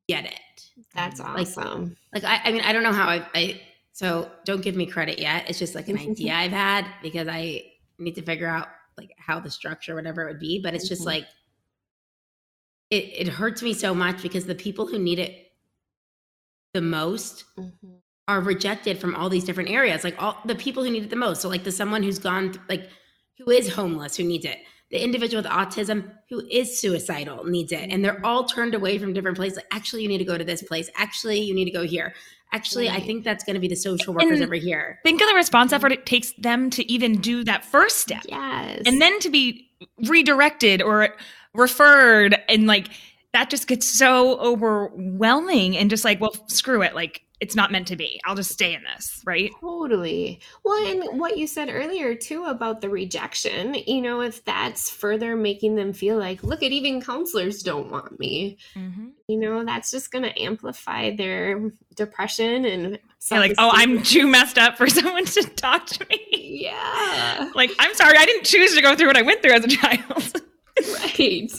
[0.08, 0.70] get it.
[0.94, 1.96] That's awesome.
[2.14, 3.62] Like, I, I mean, I don't know how I, I,
[3.94, 5.50] so don't give me credit yet.
[5.50, 7.64] It's just like an idea I've had because I
[7.98, 8.68] need to figure out
[8.98, 10.60] like how the structure, whatever it would be.
[10.62, 11.08] But it's just Mhm.
[11.08, 11.26] like,
[12.90, 15.52] it, it hurts me so much because the people who need it
[16.74, 17.72] the most Mhm.
[18.28, 21.16] are rejected from all these different areas like all the people who need it the
[21.16, 22.90] most so like the someone who's gone th- like
[23.38, 24.60] who is homeless who needs it.
[24.92, 27.90] The individual with autism who is suicidal needs it.
[27.90, 29.58] And they're all turned away from different places.
[29.58, 30.90] Like actually you need to go to this place.
[30.96, 32.14] Actually you need to go here.
[32.54, 35.00] Actually i think that's going to be the social workers And- over here.
[35.04, 38.24] Think of the response effort it takes them to even do that first step.
[38.30, 38.84] Yes.
[38.86, 39.70] and then to be
[40.08, 41.10] redirected or
[41.54, 42.38] referred.
[42.48, 42.90] And like
[43.34, 46.96] that just gets so overwhelming and just like well screw it.
[46.96, 48.20] Like it's not meant to be.
[48.26, 49.52] I'll just stay in this right?
[49.60, 50.42] Totally.
[50.64, 55.36] Well, and what you said earlier too about the rejection, you know, if that's further
[55.36, 59.10] making them feel like, look at even counselors don't want me, mm-hmm.
[59.28, 63.00] you know, that's just going to amplify their depression and
[63.32, 66.20] You're like oh i'm too messed up for someone to talk to me.
[66.70, 69.64] Yeah, like i'm sorry i didn't choose to go through what i went through as
[69.64, 70.42] a child.
[70.78, 71.50] Right.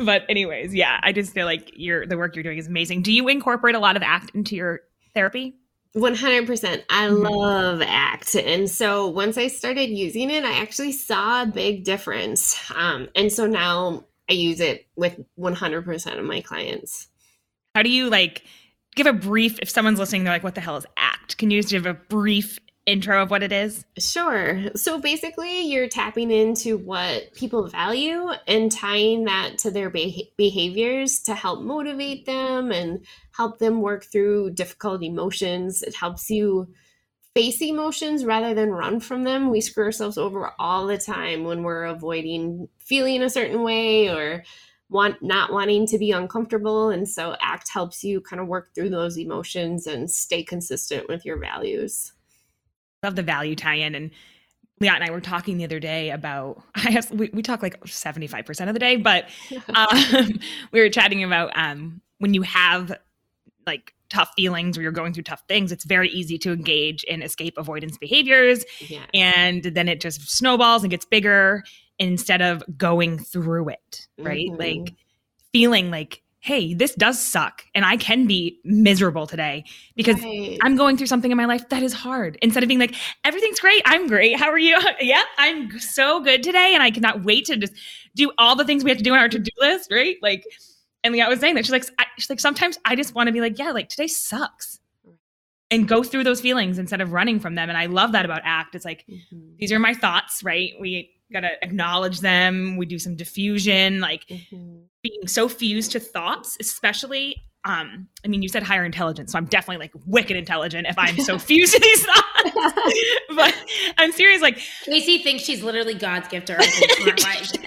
[0.00, 3.02] but anyways yeah i just feel like your the work you're doing is amazing.
[3.02, 4.80] Do you incorporate a lot of act into your
[5.14, 5.54] therapy
[5.94, 6.82] 100%.
[6.90, 7.30] I Mhm.
[7.30, 8.34] love ACT.
[8.36, 12.58] And so once I started using it, I actually saw a big difference.
[12.74, 17.08] Um, and so now I use it with 100% of my clients.
[17.76, 18.44] how do you like
[18.94, 21.60] give a brief if someone's listening they're like what the hell is act can you
[21.60, 24.60] just give a brief intro of what it is Sure.
[24.76, 31.20] So basically, you're tapping into what people value and tying that to their beh behaviors
[31.22, 35.82] to help motivate them and help them work through difficult emotions.
[35.82, 36.74] It helps you
[37.34, 39.50] face emotions rather than run from them.
[39.50, 44.44] We screw ourselves over all the time when we're avoiding feeling a certain way or
[44.88, 48.90] want not wanting to be uncomfortable and so act helps you kind of work through
[48.90, 52.13] those emotions and stay consistent with your values
[53.04, 54.10] love the value tie-in and
[54.80, 57.80] Leon and I were talking the other day about I guess we, we talk like
[57.84, 59.26] 75% of the day, but
[59.74, 60.40] um,
[60.72, 62.92] we were chatting about um, when you have
[63.66, 67.22] like tough feelings or you're going through tough things, it's very easy to engage in
[67.22, 68.64] escape avoidance behaviors.
[68.88, 71.64] yeah And then it just snowballs and gets bigger
[71.98, 74.50] instead of going through it, right?
[74.50, 74.58] Mhm.
[74.58, 74.94] Like
[75.52, 79.64] feeling like, hey, this does suck and I can be miserable today
[79.96, 80.58] because Right.
[80.60, 82.36] I'm going through something in my life that is hard.
[82.42, 84.38] Instead of being like, everything's great, I'm great.
[84.38, 84.78] How are you?
[85.00, 87.72] yeah, I'm so good today, and I cannot wait to just
[88.14, 90.16] do all the things we have to do on our to do list, right?
[90.20, 90.44] Like,
[91.02, 93.32] and Leah was saying that she's like, I, she's like, sometimes I just want to
[93.32, 94.80] be like, yeah, like today sucks,
[95.70, 97.70] and go through those feelings instead of running from them.
[97.70, 98.74] And I love that about ACT.
[98.74, 99.56] It's like Mhm.
[99.56, 100.72] these are my thoughts, right?
[100.78, 102.76] We gotta acknowledge them.
[102.78, 104.84] We do some defusion, like Mhm.
[105.02, 109.46] being so fused to thoughts, especially um, I mean, you said higher intelligence, so I'm
[109.46, 112.50] definitely like wicked intelligent if I'm so fused to these thoughts.
[113.34, 113.54] but
[113.96, 116.62] I'm serious, like Casey thinks she's literally God's gift to her.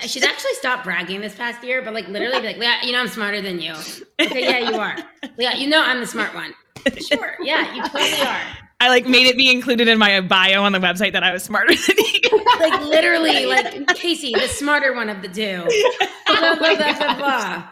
[0.01, 2.99] She's actually stopped bragging this past year, but like literally, be like, yeah, you know,
[2.99, 3.74] I'm smarter than you.
[4.22, 4.97] Okay, yeah, you are.
[5.39, 6.53] Yeah, you know, I'm the smart one.
[7.01, 8.41] Sure, yeah, you totally are.
[8.80, 11.43] I like made it be included in my bio on the website that I was
[11.43, 12.43] smarter than you.
[12.59, 15.63] Like literally, like Casey, the smarter one of the two.
[16.28, 17.67] Blah, blah, blah,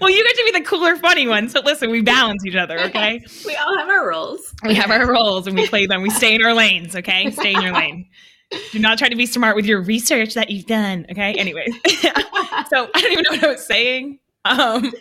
[0.00, 1.48] well, you get to be the cooler, funny one.
[1.48, 3.24] So listen, we balance each other, okay?
[3.46, 4.52] we all have our roles.
[4.64, 6.02] We have our roles and we play them.
[6.02, 7.30] We stay in our lanes, okay?
[7.30, 8.08] Stay in your lane.
[8.72, 11.34] Do not try to be smart with your research that you've done, okay?
[11.34, 11.66] Anyway,
[12.68, 14.18] so I don't even know what I was saying.
[14.44, 14.92] Um,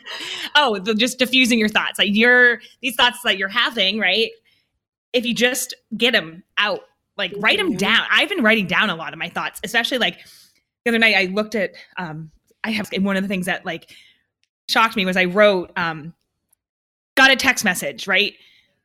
[0.55, 1.97] oh, the, just defusing your thoughts.
[1.97, 4.29] Like your these thoughts that you're having, right?
[5.13, 6.81] If you just get them out,
[7.17, 7.77] like write them Mhm.
[7.79, 8.05] down.
[8.09, 10.19] I've been writing down a lot of my thoughts, especially like
[10.85, 11.15] the other night.
[11.15, 11.71] I looked at.
[11.97, 12.31] Um,
[12.63, 13.89] I have one of the things that like
[14.67, 16.13] shocked me was I wrote, um,
[17.15, 18.35] got a text message right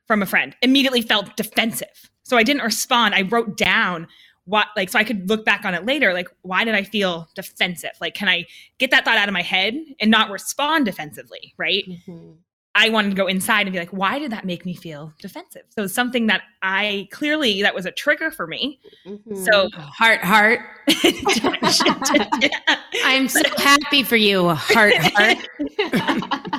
[0.07, 0.55] from a friend.
[0.61, 3.15] Immediately felt defensive, so I didn't respond.
[3.15, 4.07] I wrote down
[4.45, 6.13] what like so I could look back on it later.
[6.13, 7.91] Like, why did I feel defensive?
[8.01, 8.45] Like, can I
[8.77, 11.53] get that thought out of my head and not respond defensively?
[11.57, 11.83] Right.
[11.87, 12.37] Mhm.
[12.77, 15.61] I wanted to go inside and be like, why did that make me feel defensive?
[15.69, 18.81] So it's something that I clearly that was a trigger for me.
[19.05, 19.45] Mhm.
[19.45, 20.59] So Heart, heart.
[23.05, 24.49] I'm so happy for you.
[24.49, 25.37] Heart, heart.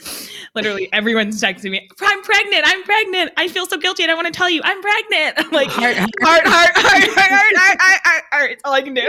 [0.54, 3.32] literally everyone's texting me, I'm pregnant, I'm pregnant.
[3.36, 4.02] I feel so guilty.
[4.02, 5.34] And I want to tell you I'm pregnant.
[5.38, 6.10] I'm like Heart, heart.
[6.20, 8.50] heart, heart, heart, heart, heart, heart, heart, heart.
[8.52, 9.08] It's all I can do.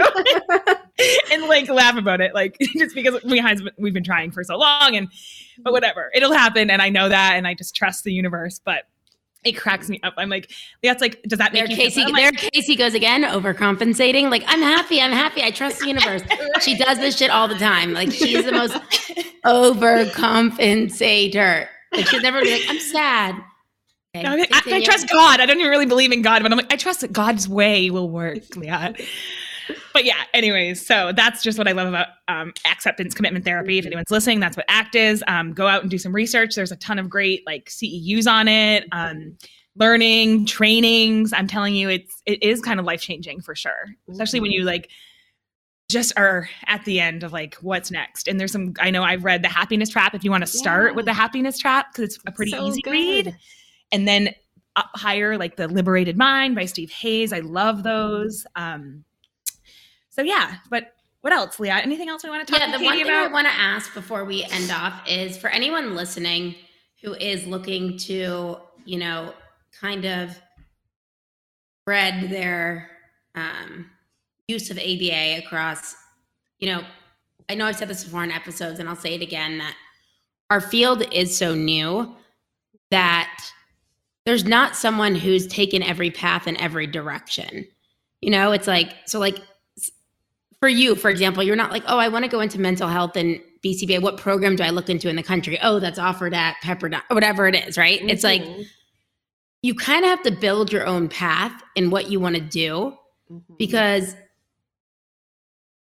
[1.32, 4.96] and like laugh about it, like just because behind we've been trying for so long,
[4.96, 5.08] and
[5.58, 8.60] but whatever, it'll happen, and I know that, and I just trust the universe.
[8.64, 8.84] But
[9.44, 10.14] it cracks me up.
[10.16, 10.50] I'm like,
[10.82, 12.04] that's like, does that make there you Casey?
[12.14, 14.30] There, Casey goes again, overcompensating.
[14.30, 15.00] Like, I'm happy.
[15.00, 15.42] I'm happy.
[15.42, 16.22] I trust the universe.
[16.60, 17.92] She does this shit all the time.
[17.92, 18.74] Like, she's the most
[19.44, 21.66] overcompensator.
[21.92, 23.34] Like, she's never be like, I'm sad.
[24.14, 25.40] Okay, I, I- I trust God.
[25.40, 27.90] I don't even really believe in God, but I'm like, I trust that God's way
[27.90, 28.38] will work.
[28.56, 28.92] Yeah.
[29.92, 33.78] But yeah, anyways, so that's just what I love about um, acceptance commitment therapy.
[33.78, 35.22] If anyone's listening, that's what ACT is.
[35.28, 36.54] Um, go out and do some research.
[36.54, 39.36] There's a ton of great like CEUs on it, um,
[39.76, 41.32] learning, trainings.
[41.32, 44.62] I'm telling you, it's it is kind of life changing for sure, especially when you
[44.64, 44.88] like
[45.90, 48.26] just are at the end of like what's next.
[48.28, 50.14] And there's some I know I've read the Happiness Trap.
[50.14, 50.96] If you want to start Yeah.
[50.96, 52.90] with the Happiness Trap, because it's a pretty So easy good.
[52.92, 53.36] read
[53.92, 54.34] and then
[54.74, 59.04] up higher like the liberated mind by steve hayes i love those um
[60.12, 62.72] so yeah but what else leah anything else we want to talk about?
[62.72, 65.94] Yeah, the one thing I want to ask before we end off is for anyone
[65.94, 66.56] listening
[67.02, 69.32] who is looking to, you know,
[69.78, 70.36] kind of
[71.82, 72.90] spread their
[73.34, 73.90] um,
[74.46, 75.96] use of ABA across,
[76.58, 76.82] you know,
[77.48, 79.74] I know I've said this before in episodes, and I'll say it again that
[80.50, 82.14] our field is so new
[82.90, 83.36] that
[84.26, 87.66] there's not someone who's taken every path in every direction.
[88.20, 89.38] You know, it's like, so like
[90.62, 93.16] for you, for example, you're not like, oh, I want to go into mental health
[93.16, 94.00] and BCBA.
[94.00, 95.58] What program do I look into in the country?
[95.60, 98.00] Oh, that's offered at Pepperdine, or whatever it is, right?
[98.08, 98.66] It's like Mhm.
[99.62, 102.96] you kind of have to build your own path in what you want to do
[103.28, 103.58] Mhm.
[103.58, 104.14] because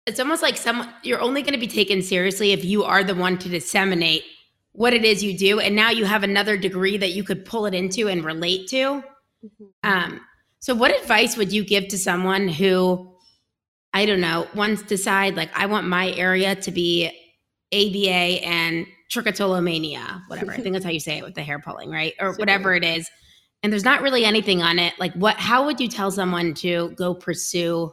[0.06, 3.16] it's almost like someone you're only going to be taken seriously if you are the
[3.16, 4.24] one to disseminate
[4.74, 7.66] what it is you do and now you have another degree that you could pull
[7.66, 9.04] it into and relate to
[9.44, 9.70] Mhm.
[9.84, 10.22] um,
[10.60, 13.12] so what advice would you give to someone who
[13.94, 17.08] i don't know to decide like i want my area to be
[17.74, 21.90] aba and trichotillomania whatever i think that's how you say it with the hair pulling
[21.90, 23.10] right or whatever it is
[23.64, 26.90] and there's not really anything on it like what how would you tell someone to
[26.92, 27.92] go pursue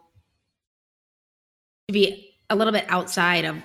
[1.88, 3.56] to be a little bit outside of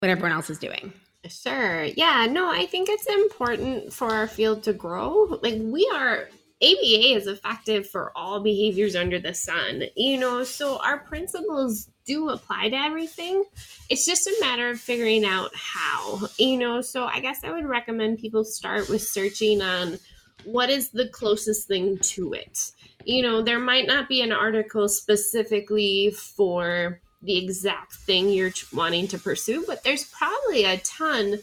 [0.00, 0.92] what everyone else is doing
[1.28, 1.84] Sure.
[1.84, 2.26] Yeah.
[2.30, 5.38] No, I think it's important for our field to grow.
[5.42, 6.28] Like we are
[6.62, 12.28] ABA is effective for all behaviors under the sun, you know, so our principles do
[12.28, 13.44] apply to everything.
[13.88, 16.80] It's just a matter of figuring out how, you know.
[16.80, 19.98] So I guess I would recommend people start with searching on
[20.44, 22.72] what is the closest thing to it.
[23.04, 29.08] You know, there might not be an article specifically for the exact thing you're wanting
[29.08, 31.38] to pursue, but there's probably a ton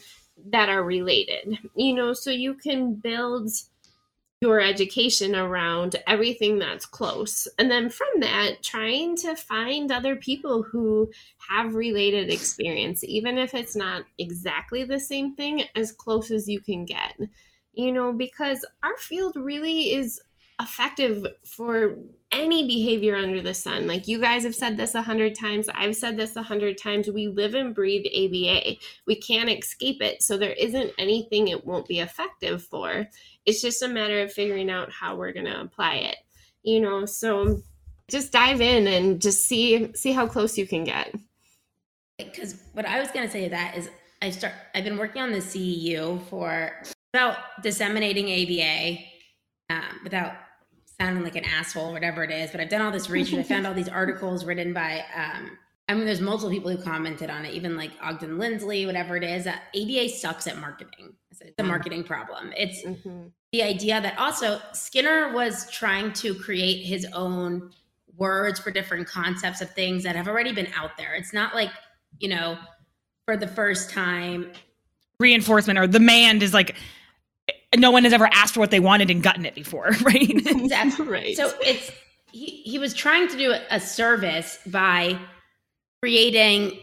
[0.50, 3.50] that are related, you know, so you can build
[4.40, 7.48] your education around everything that's close.
[7.58, 11.10] And then from that, trying to find other people who
[11.50, 16.60] have related experience, even if it's not exactly the same thing, as close as you
[16.60, 17.18] can get.
[17.72, 20.20] You know, because our field really is
[20.60, 21.96] effective for
[22.32, 23.86] any behavior under the sun.
[23.86, 25.68] Like you guys have said this a hundred times.
[25.72, 27.08] I've said this a hundred times.
[27.08, 28.76] We live and breathe ABA.
[29.06, 30.22] We can't escape it.
[30.22, 33.06] So there isn't anything it won't be effective for.
[33.48, 36.16] It's just a matter of figuring out how we're going to apply it.
[36.62, 37.62] You know, so
[38.10, 41.14] just dive in and just see see how close you can get.
[42.18, 43.88] because what I was going to say to that is
[44.20, 46.72] I start I've been working on the CEU for
[47.14, 48.98] about disseminating ABA
[49.70, 50.34] um, without
[51.00, 52.50] sounding like an asshole, whatever it is.
[52.50, 53.38] But I've done all this research.
[53.38, 55.04] I found all these articles written by.
[55.16, 55.56] Um,
[55.88, 59.24] I mean, there's multiple people who commented on it, even like Ogden Lindsley, whatever it
[59.24, 59.46] is.
[59.46, 61.14] Uh, ABA sucks at marketing.
[61.30, 61.66] It's a mm-hmm.
[61.66, 62.52] marketing problem.
[62.56, 63.28] It's mm-hmm.
[63.52, 67.70] the idea that also Skinner was trying to create his own
[68.18, 71.14] words for different concepts of things that have already been out there.
[71.14, 71.70] It's not like,
[72.18, 72.58] you know,
[73.24, 74.52] for the first time.
[75.20, 76.76] reinforcement or the demand is like
[77.76, 81.06] no one has ever asked for what they wanted and gotten it before right Exactly.
[81.08, 81.36] right.
[81.36, 81.90] So it's
[82.32, 85.18] he, he was trying to do a service by
[86.02, 86.78] creating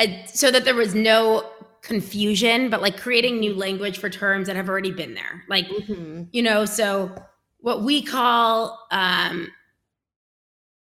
[0.00, 1.48] a, so that there was no
[1.82, 5.44] confusion, but like creating new language for terms that have already been there.
[5.48, 6.28] Like Mhm.
[6.32, 7.14] you know so
[7.58, 9.48] what we call um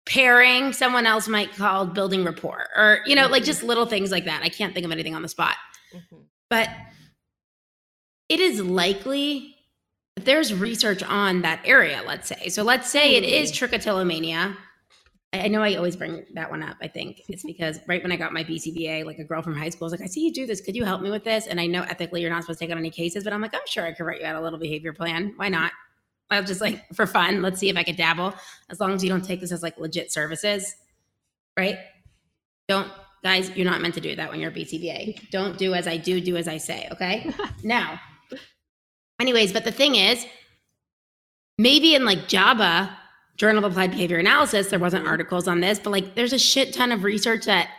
[0.06, 4.26] pairing someone else might call building rapport or you know like just little things like
[4.26, 5.56] that i can't think of anything on the spot
[5.94, 6.26] Mhm.
[6.50, 6.70] but
[8.28, 9.56] it is likely
[10.18, 14.58] that there's research on that area let's say so let's say it is trichotillomania
[15.34, 16.78] I know I always bring that one up.
[16.82, 17.48] I think it's mm-hmm.
[17.48, 20.02] because right when I got my BCBA, like a girl from high school was like,
[20.02, 20.62] I see you do this.
[20.62, 21.48] Could you help me with this?
[21.48, 23.56] And I know ethically you're not supposed to take on any cases, but I'm like,
[23.56, 25.34] I'm sure I could write you out a little behavior plan.
[25.36, 25.72] Why not?
[26.30, 28.34] I'll just like for fun, let's see if I could dabble.
[28.70, 30.76] As long as you don't take this as like legit services.
[31.58, 31.78] Right.
[32.68, 32.92] Don't,
[33.24, 35.30] guys, you're not meant to do that when you're a BCBA.
[35.32, 37.32] Don't do as I do, do as I say, okay?
[37.64, 38.00] now,
[39.20, 40.26] anyways, but the thing is,
[41.58, 42.90] maybe in like JABA,
[43.36, 45.12] Journal of Applied Behavior Analysis, there wasn't mm-hmm.
[45.12, 47.70] articles on this, but like there's a shit ton of research that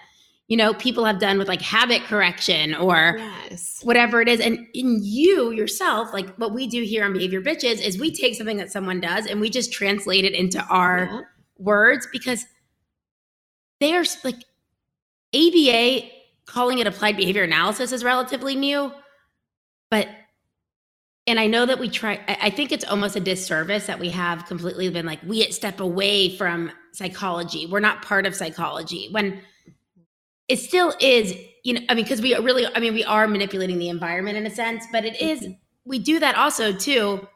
[0.48, 3.80] you know people have done with like habit correction or Yes.
[3.82, 4.40] whatever it is.
[4.40, 8.34] And in you yourself, like what we do here on Behavior Bitches is we take
[8.34, 11.20] something that someone does and we just translate it into our Yeah.
[11.59, 12.44] words because
[13.80, 14.36] they are like
[15.34, 16.11] ABA
[16.46, 18.92] calling it applied behavior analysis is relatively new,
[19.90, 20.09] but
[21.26, 22.20] and I know that we try.
[22.28, 26.36] I think it's almost a disservice that we have completely been like we step away
[26.36, 27.66] from psychology.
[27.66, 29.40] We're not part of psychology when
[30.48, 31.34] it still is.
[31.64, 34.36] You know, I mean, because we are really, I mean, we are manipulating the environment
[34.36, 35.40] in a sense, but it is.
[35.40, 35.52] Mm-hmm.
[35.86, 37.26] We do that also too.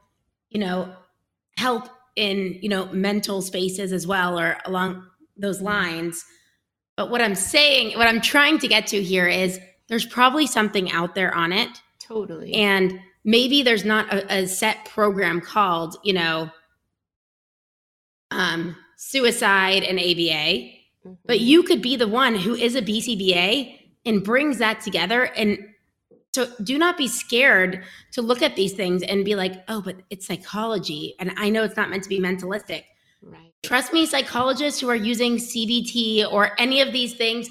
[0.51, 0.95] You know,
[1.57, 5.07] help in you know mental spaces as well, or along
[5.39, 5.67] those mm-hmm.
[5.67, 6.27] lines.
[6.99, 9.59] But what I'm saying, what I'm trying to get to here is
[9.89, 12.53] there's probably something out there on it Totally.
[12.55, 16.51] and maybe there's not a, a set program called you know
[18.31, 20.75] um suicide and aba
[21.07, 21.17] Mhm.
[21.27, 25.25] but you could be the one who is a bcba and brings that together.
[25.25, 25.59] And
[26.35, 29.97] so do not be scared to look at these things and be like oh but
[30.11, 32.85] it's psychology and i know it's not meant to be mentalistic.
[33.23, 33.53] Right.
[33.63, 37.49] trust me psychologists who are using cbt or any of these things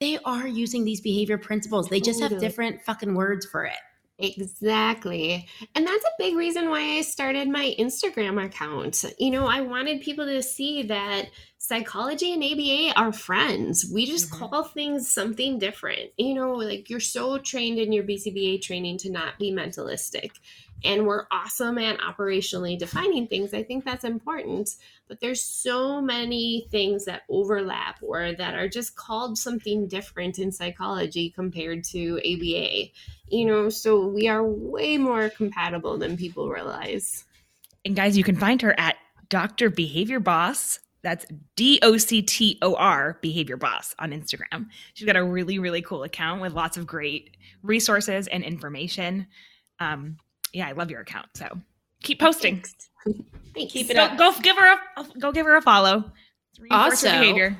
[0.00, 1.88] they are using these behavior principles.
[1.88, 3.80] They just have different fucking words for it
[4.18, 5.46] Exactly.
[5.74, 9.04] And that's a big reason why I started my Instagram account.
[9.18, 11.26] You know, I wanted people to see that
[11.58, 13.90] psychology and ABA are friends.
[13.92, 14.38] We just Mhm.
[14.38, 16.12] call things something different.
[16.16, 20.30] You know, like you're so trained in your BCBA training to not be mentalistic.
[20.84, 23.54] And we're awesome at operationally defining things.
[23.54, 24.70] I think that's important.
[25.08, 30.52] But there's so many things that overlap or that are just called something different in
[30.52, 32.90] psychology compared to ABA
[33.28, 37.24] you know so we are way more compatible than people realize
[37.84, 38.96] And guys, you can find her at
[39.28, 39.70] Dr.
[39.70, 40.80] Behavior Boss.
[41.02, 41.24] That's
[41.54, 44.66] D O C T O R Behavior Boss on Instagram.
[44.94, 49.28] She's got a really, really cool account with lots of great resources and information.
[49.78, 50.16] Um,
[50.56, 51.26] yeah, I love your account.
[51.34, 51.46] So
[52.02, 52.56] keep posting.
[52.56, 52.74] Thanks.
[53.72, 54.18] Keep it Go, up.
[54.18, 56.12] go give her a go give her a follow.
[56.60, 57.56] Reinforce Also- behavior.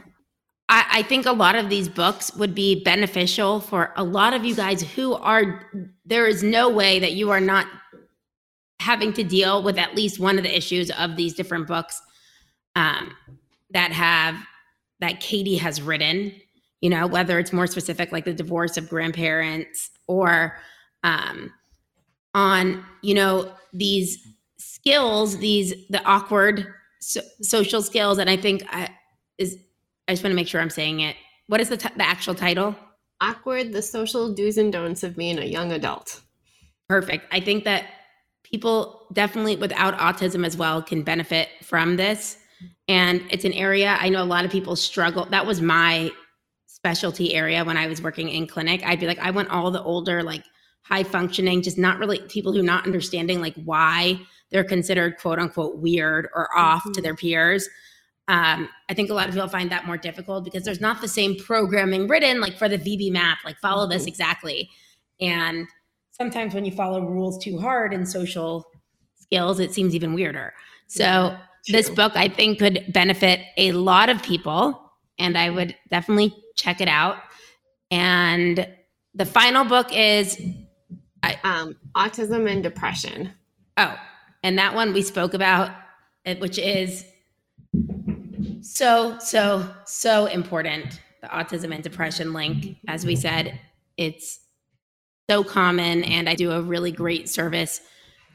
[0.68, 4.44] I, I think a lot of these books would be beneficial for a lot of
[4.44, 5.64] you guys who are
[6.04, 7.66] there is no way that you are not
[8.80, 12.02] having to deal with at least one of the issues of these different books
[12.74, 13.12] um,
[13.70, 14.34] that have
[15.00, 16.32] that Katie has written,
[16.80, 20.58] you know, whether it's more specific like the divorce of grandparents or
[21.04, 21.52] um,
[22.36, 24.24] on, you know, these
[24.58, 28.88] skills, these the awkward so, social skills and I think I
[29.38, 29.56] is
[30.06, 31.16] I just want to make sure I'm saying it.
[31.48, 32.76] What is the t- the actual title?
[33.22, 36.20] awkward the social do's and don'ts of being a young adult
[36.88, 37.26] Perfect.
[37.32, 37.84] I think that
[38.44, 42.38] people definitely without autism as well can benefit from this.
[42.86, 45.26] And it's an area I know a lot of people struggle.
[45.26, 46.12] That was my
[46.66, 48.82] specialty area when I was working in clinic.
[48.84, 50.44] I'd be like, I want all the older, like
[50.88, 54.20] high functioning, just not really people who not understanding like why
[54.50, 57.02] they're considered quote unquote weird or off to Mhm.
[57.02, 57.68] their peers.
[58.28, 61.08] Um, I think a lot of people find that more difficult because there's not the
[61.08, 64.08] same programming written like for the VB-MAPP, like follow this Mhm.
[64.08, 64.70] exactly.
[65.20, 65.66] And
[66.10, 68.64] sometimes when you follow rules too hard in social
[69.14, 70.54] skills, it seems even weirder.
[70.86, 75.74] So Yeah, this book I think could benefit a lot of people, and I would
[75.90, 77.16] definitely check it out.
[77.90, 78.68] And
[79.14, 80.40] the final book is
[81.44, 83.32] um autism and depression
[83.76, 83.96] oh,
[84.42, 85.70] and that one we spoke about,
[86.24, 87.04] eh, which is
[88.60, 91.00] so so so important.
[91.22, 93.58] The autism and depression link, as we said,
[93.96, 94.40] it's
[95.28, 97.80] so common, and I do a really great service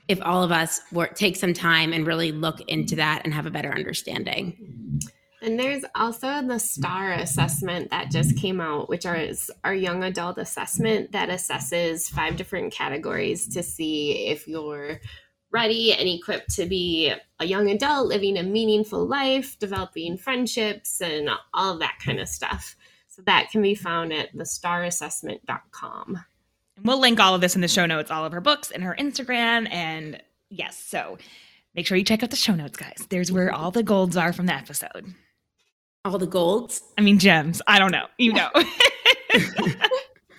[0.07, 3.45] if all of us were take some time and really look into that and have
[3.45, 4.99] a better understanding.
[5.41, 10.37] And there's also the star assessment that just came out which is our young adult
[10.37, 14.99] assessment that assesses five different categories to see if you're
[15.51, 21.29] ready and equipped to be a young adult living a meaningful life developing friendships and
[21.53, 22.75] all that kind of stuff
[23.07, 26.23] so that can be found at thestarassessment.com
[26.77, 28.83] And we'll link all of this in the show notes, all of her books and
[28.83, 29.69] her Instagram.
[29.71, 31.17] And yes, so
[31.75, 33.05] make sure you check out the show notes, guys.
[33.09, 35.13] There's where all the golds are from the episode.
[36.03, 36.81] All the golds.
[36.97, 37.61] I mean, gems.
[37.67, 38.07] I don't know.
[38.17, 38.49] You know.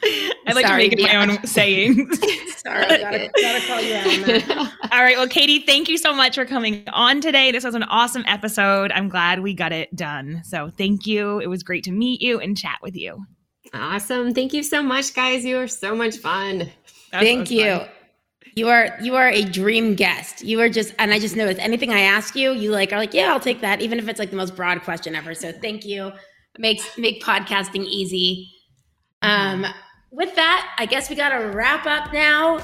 [0.05, 2.19] I like Sorry, to make it my own sayings.
[2.57, 4.67] Sorry, gotta, gotta call you out on.
[4.91, 5.17] All right.
[5.17, 7.53] Well, Katie, thank you so much for coming on today.
[7.53, 8.91] This was an awesome episode.
[8.91, 10.43] I'm glad we got it done.
[10.45, 11.39] So thank you.
[11.39, 13.25] It was great to meet you and chat with you.
[13.73, 14.35] Awesome.
[14.35, 15.45] Thank you so much, guys.
[15.45, 16.71] You were so much fun.
[17.13, 17.79] Thank you.
[17.79, 17.89] Fun.
[18.55, 20.43] You are you are a dream guest.
[20.45, 23.15] You are just and I just noticed anything I ask you, you like are like,
[23.15, 25.35] yeah, I'll take that, even if it's like the most broad question ever.
[25.35, 26.13] So thank you.
[26.59, 28.51] Makes make podcasting easy.
[29.23, 29.65] Um
[30.11, 32.59] with that, I guess we gotta wrap up now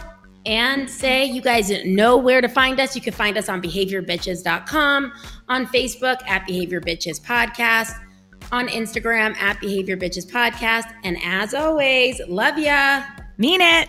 [0.44, 2.94] and say you guys know where to find us.
[2.94, 5.12] You can find us on behaviorbitches.com,
[5.48, 7.92] on Facebook at Behavior Bitches Podcast,
[8.52, 10.92] on Instagram at Behavior Bitches Podcast.
[11.04, 13.04] And as always, love ya.
[13.36, 13.88] Mean it.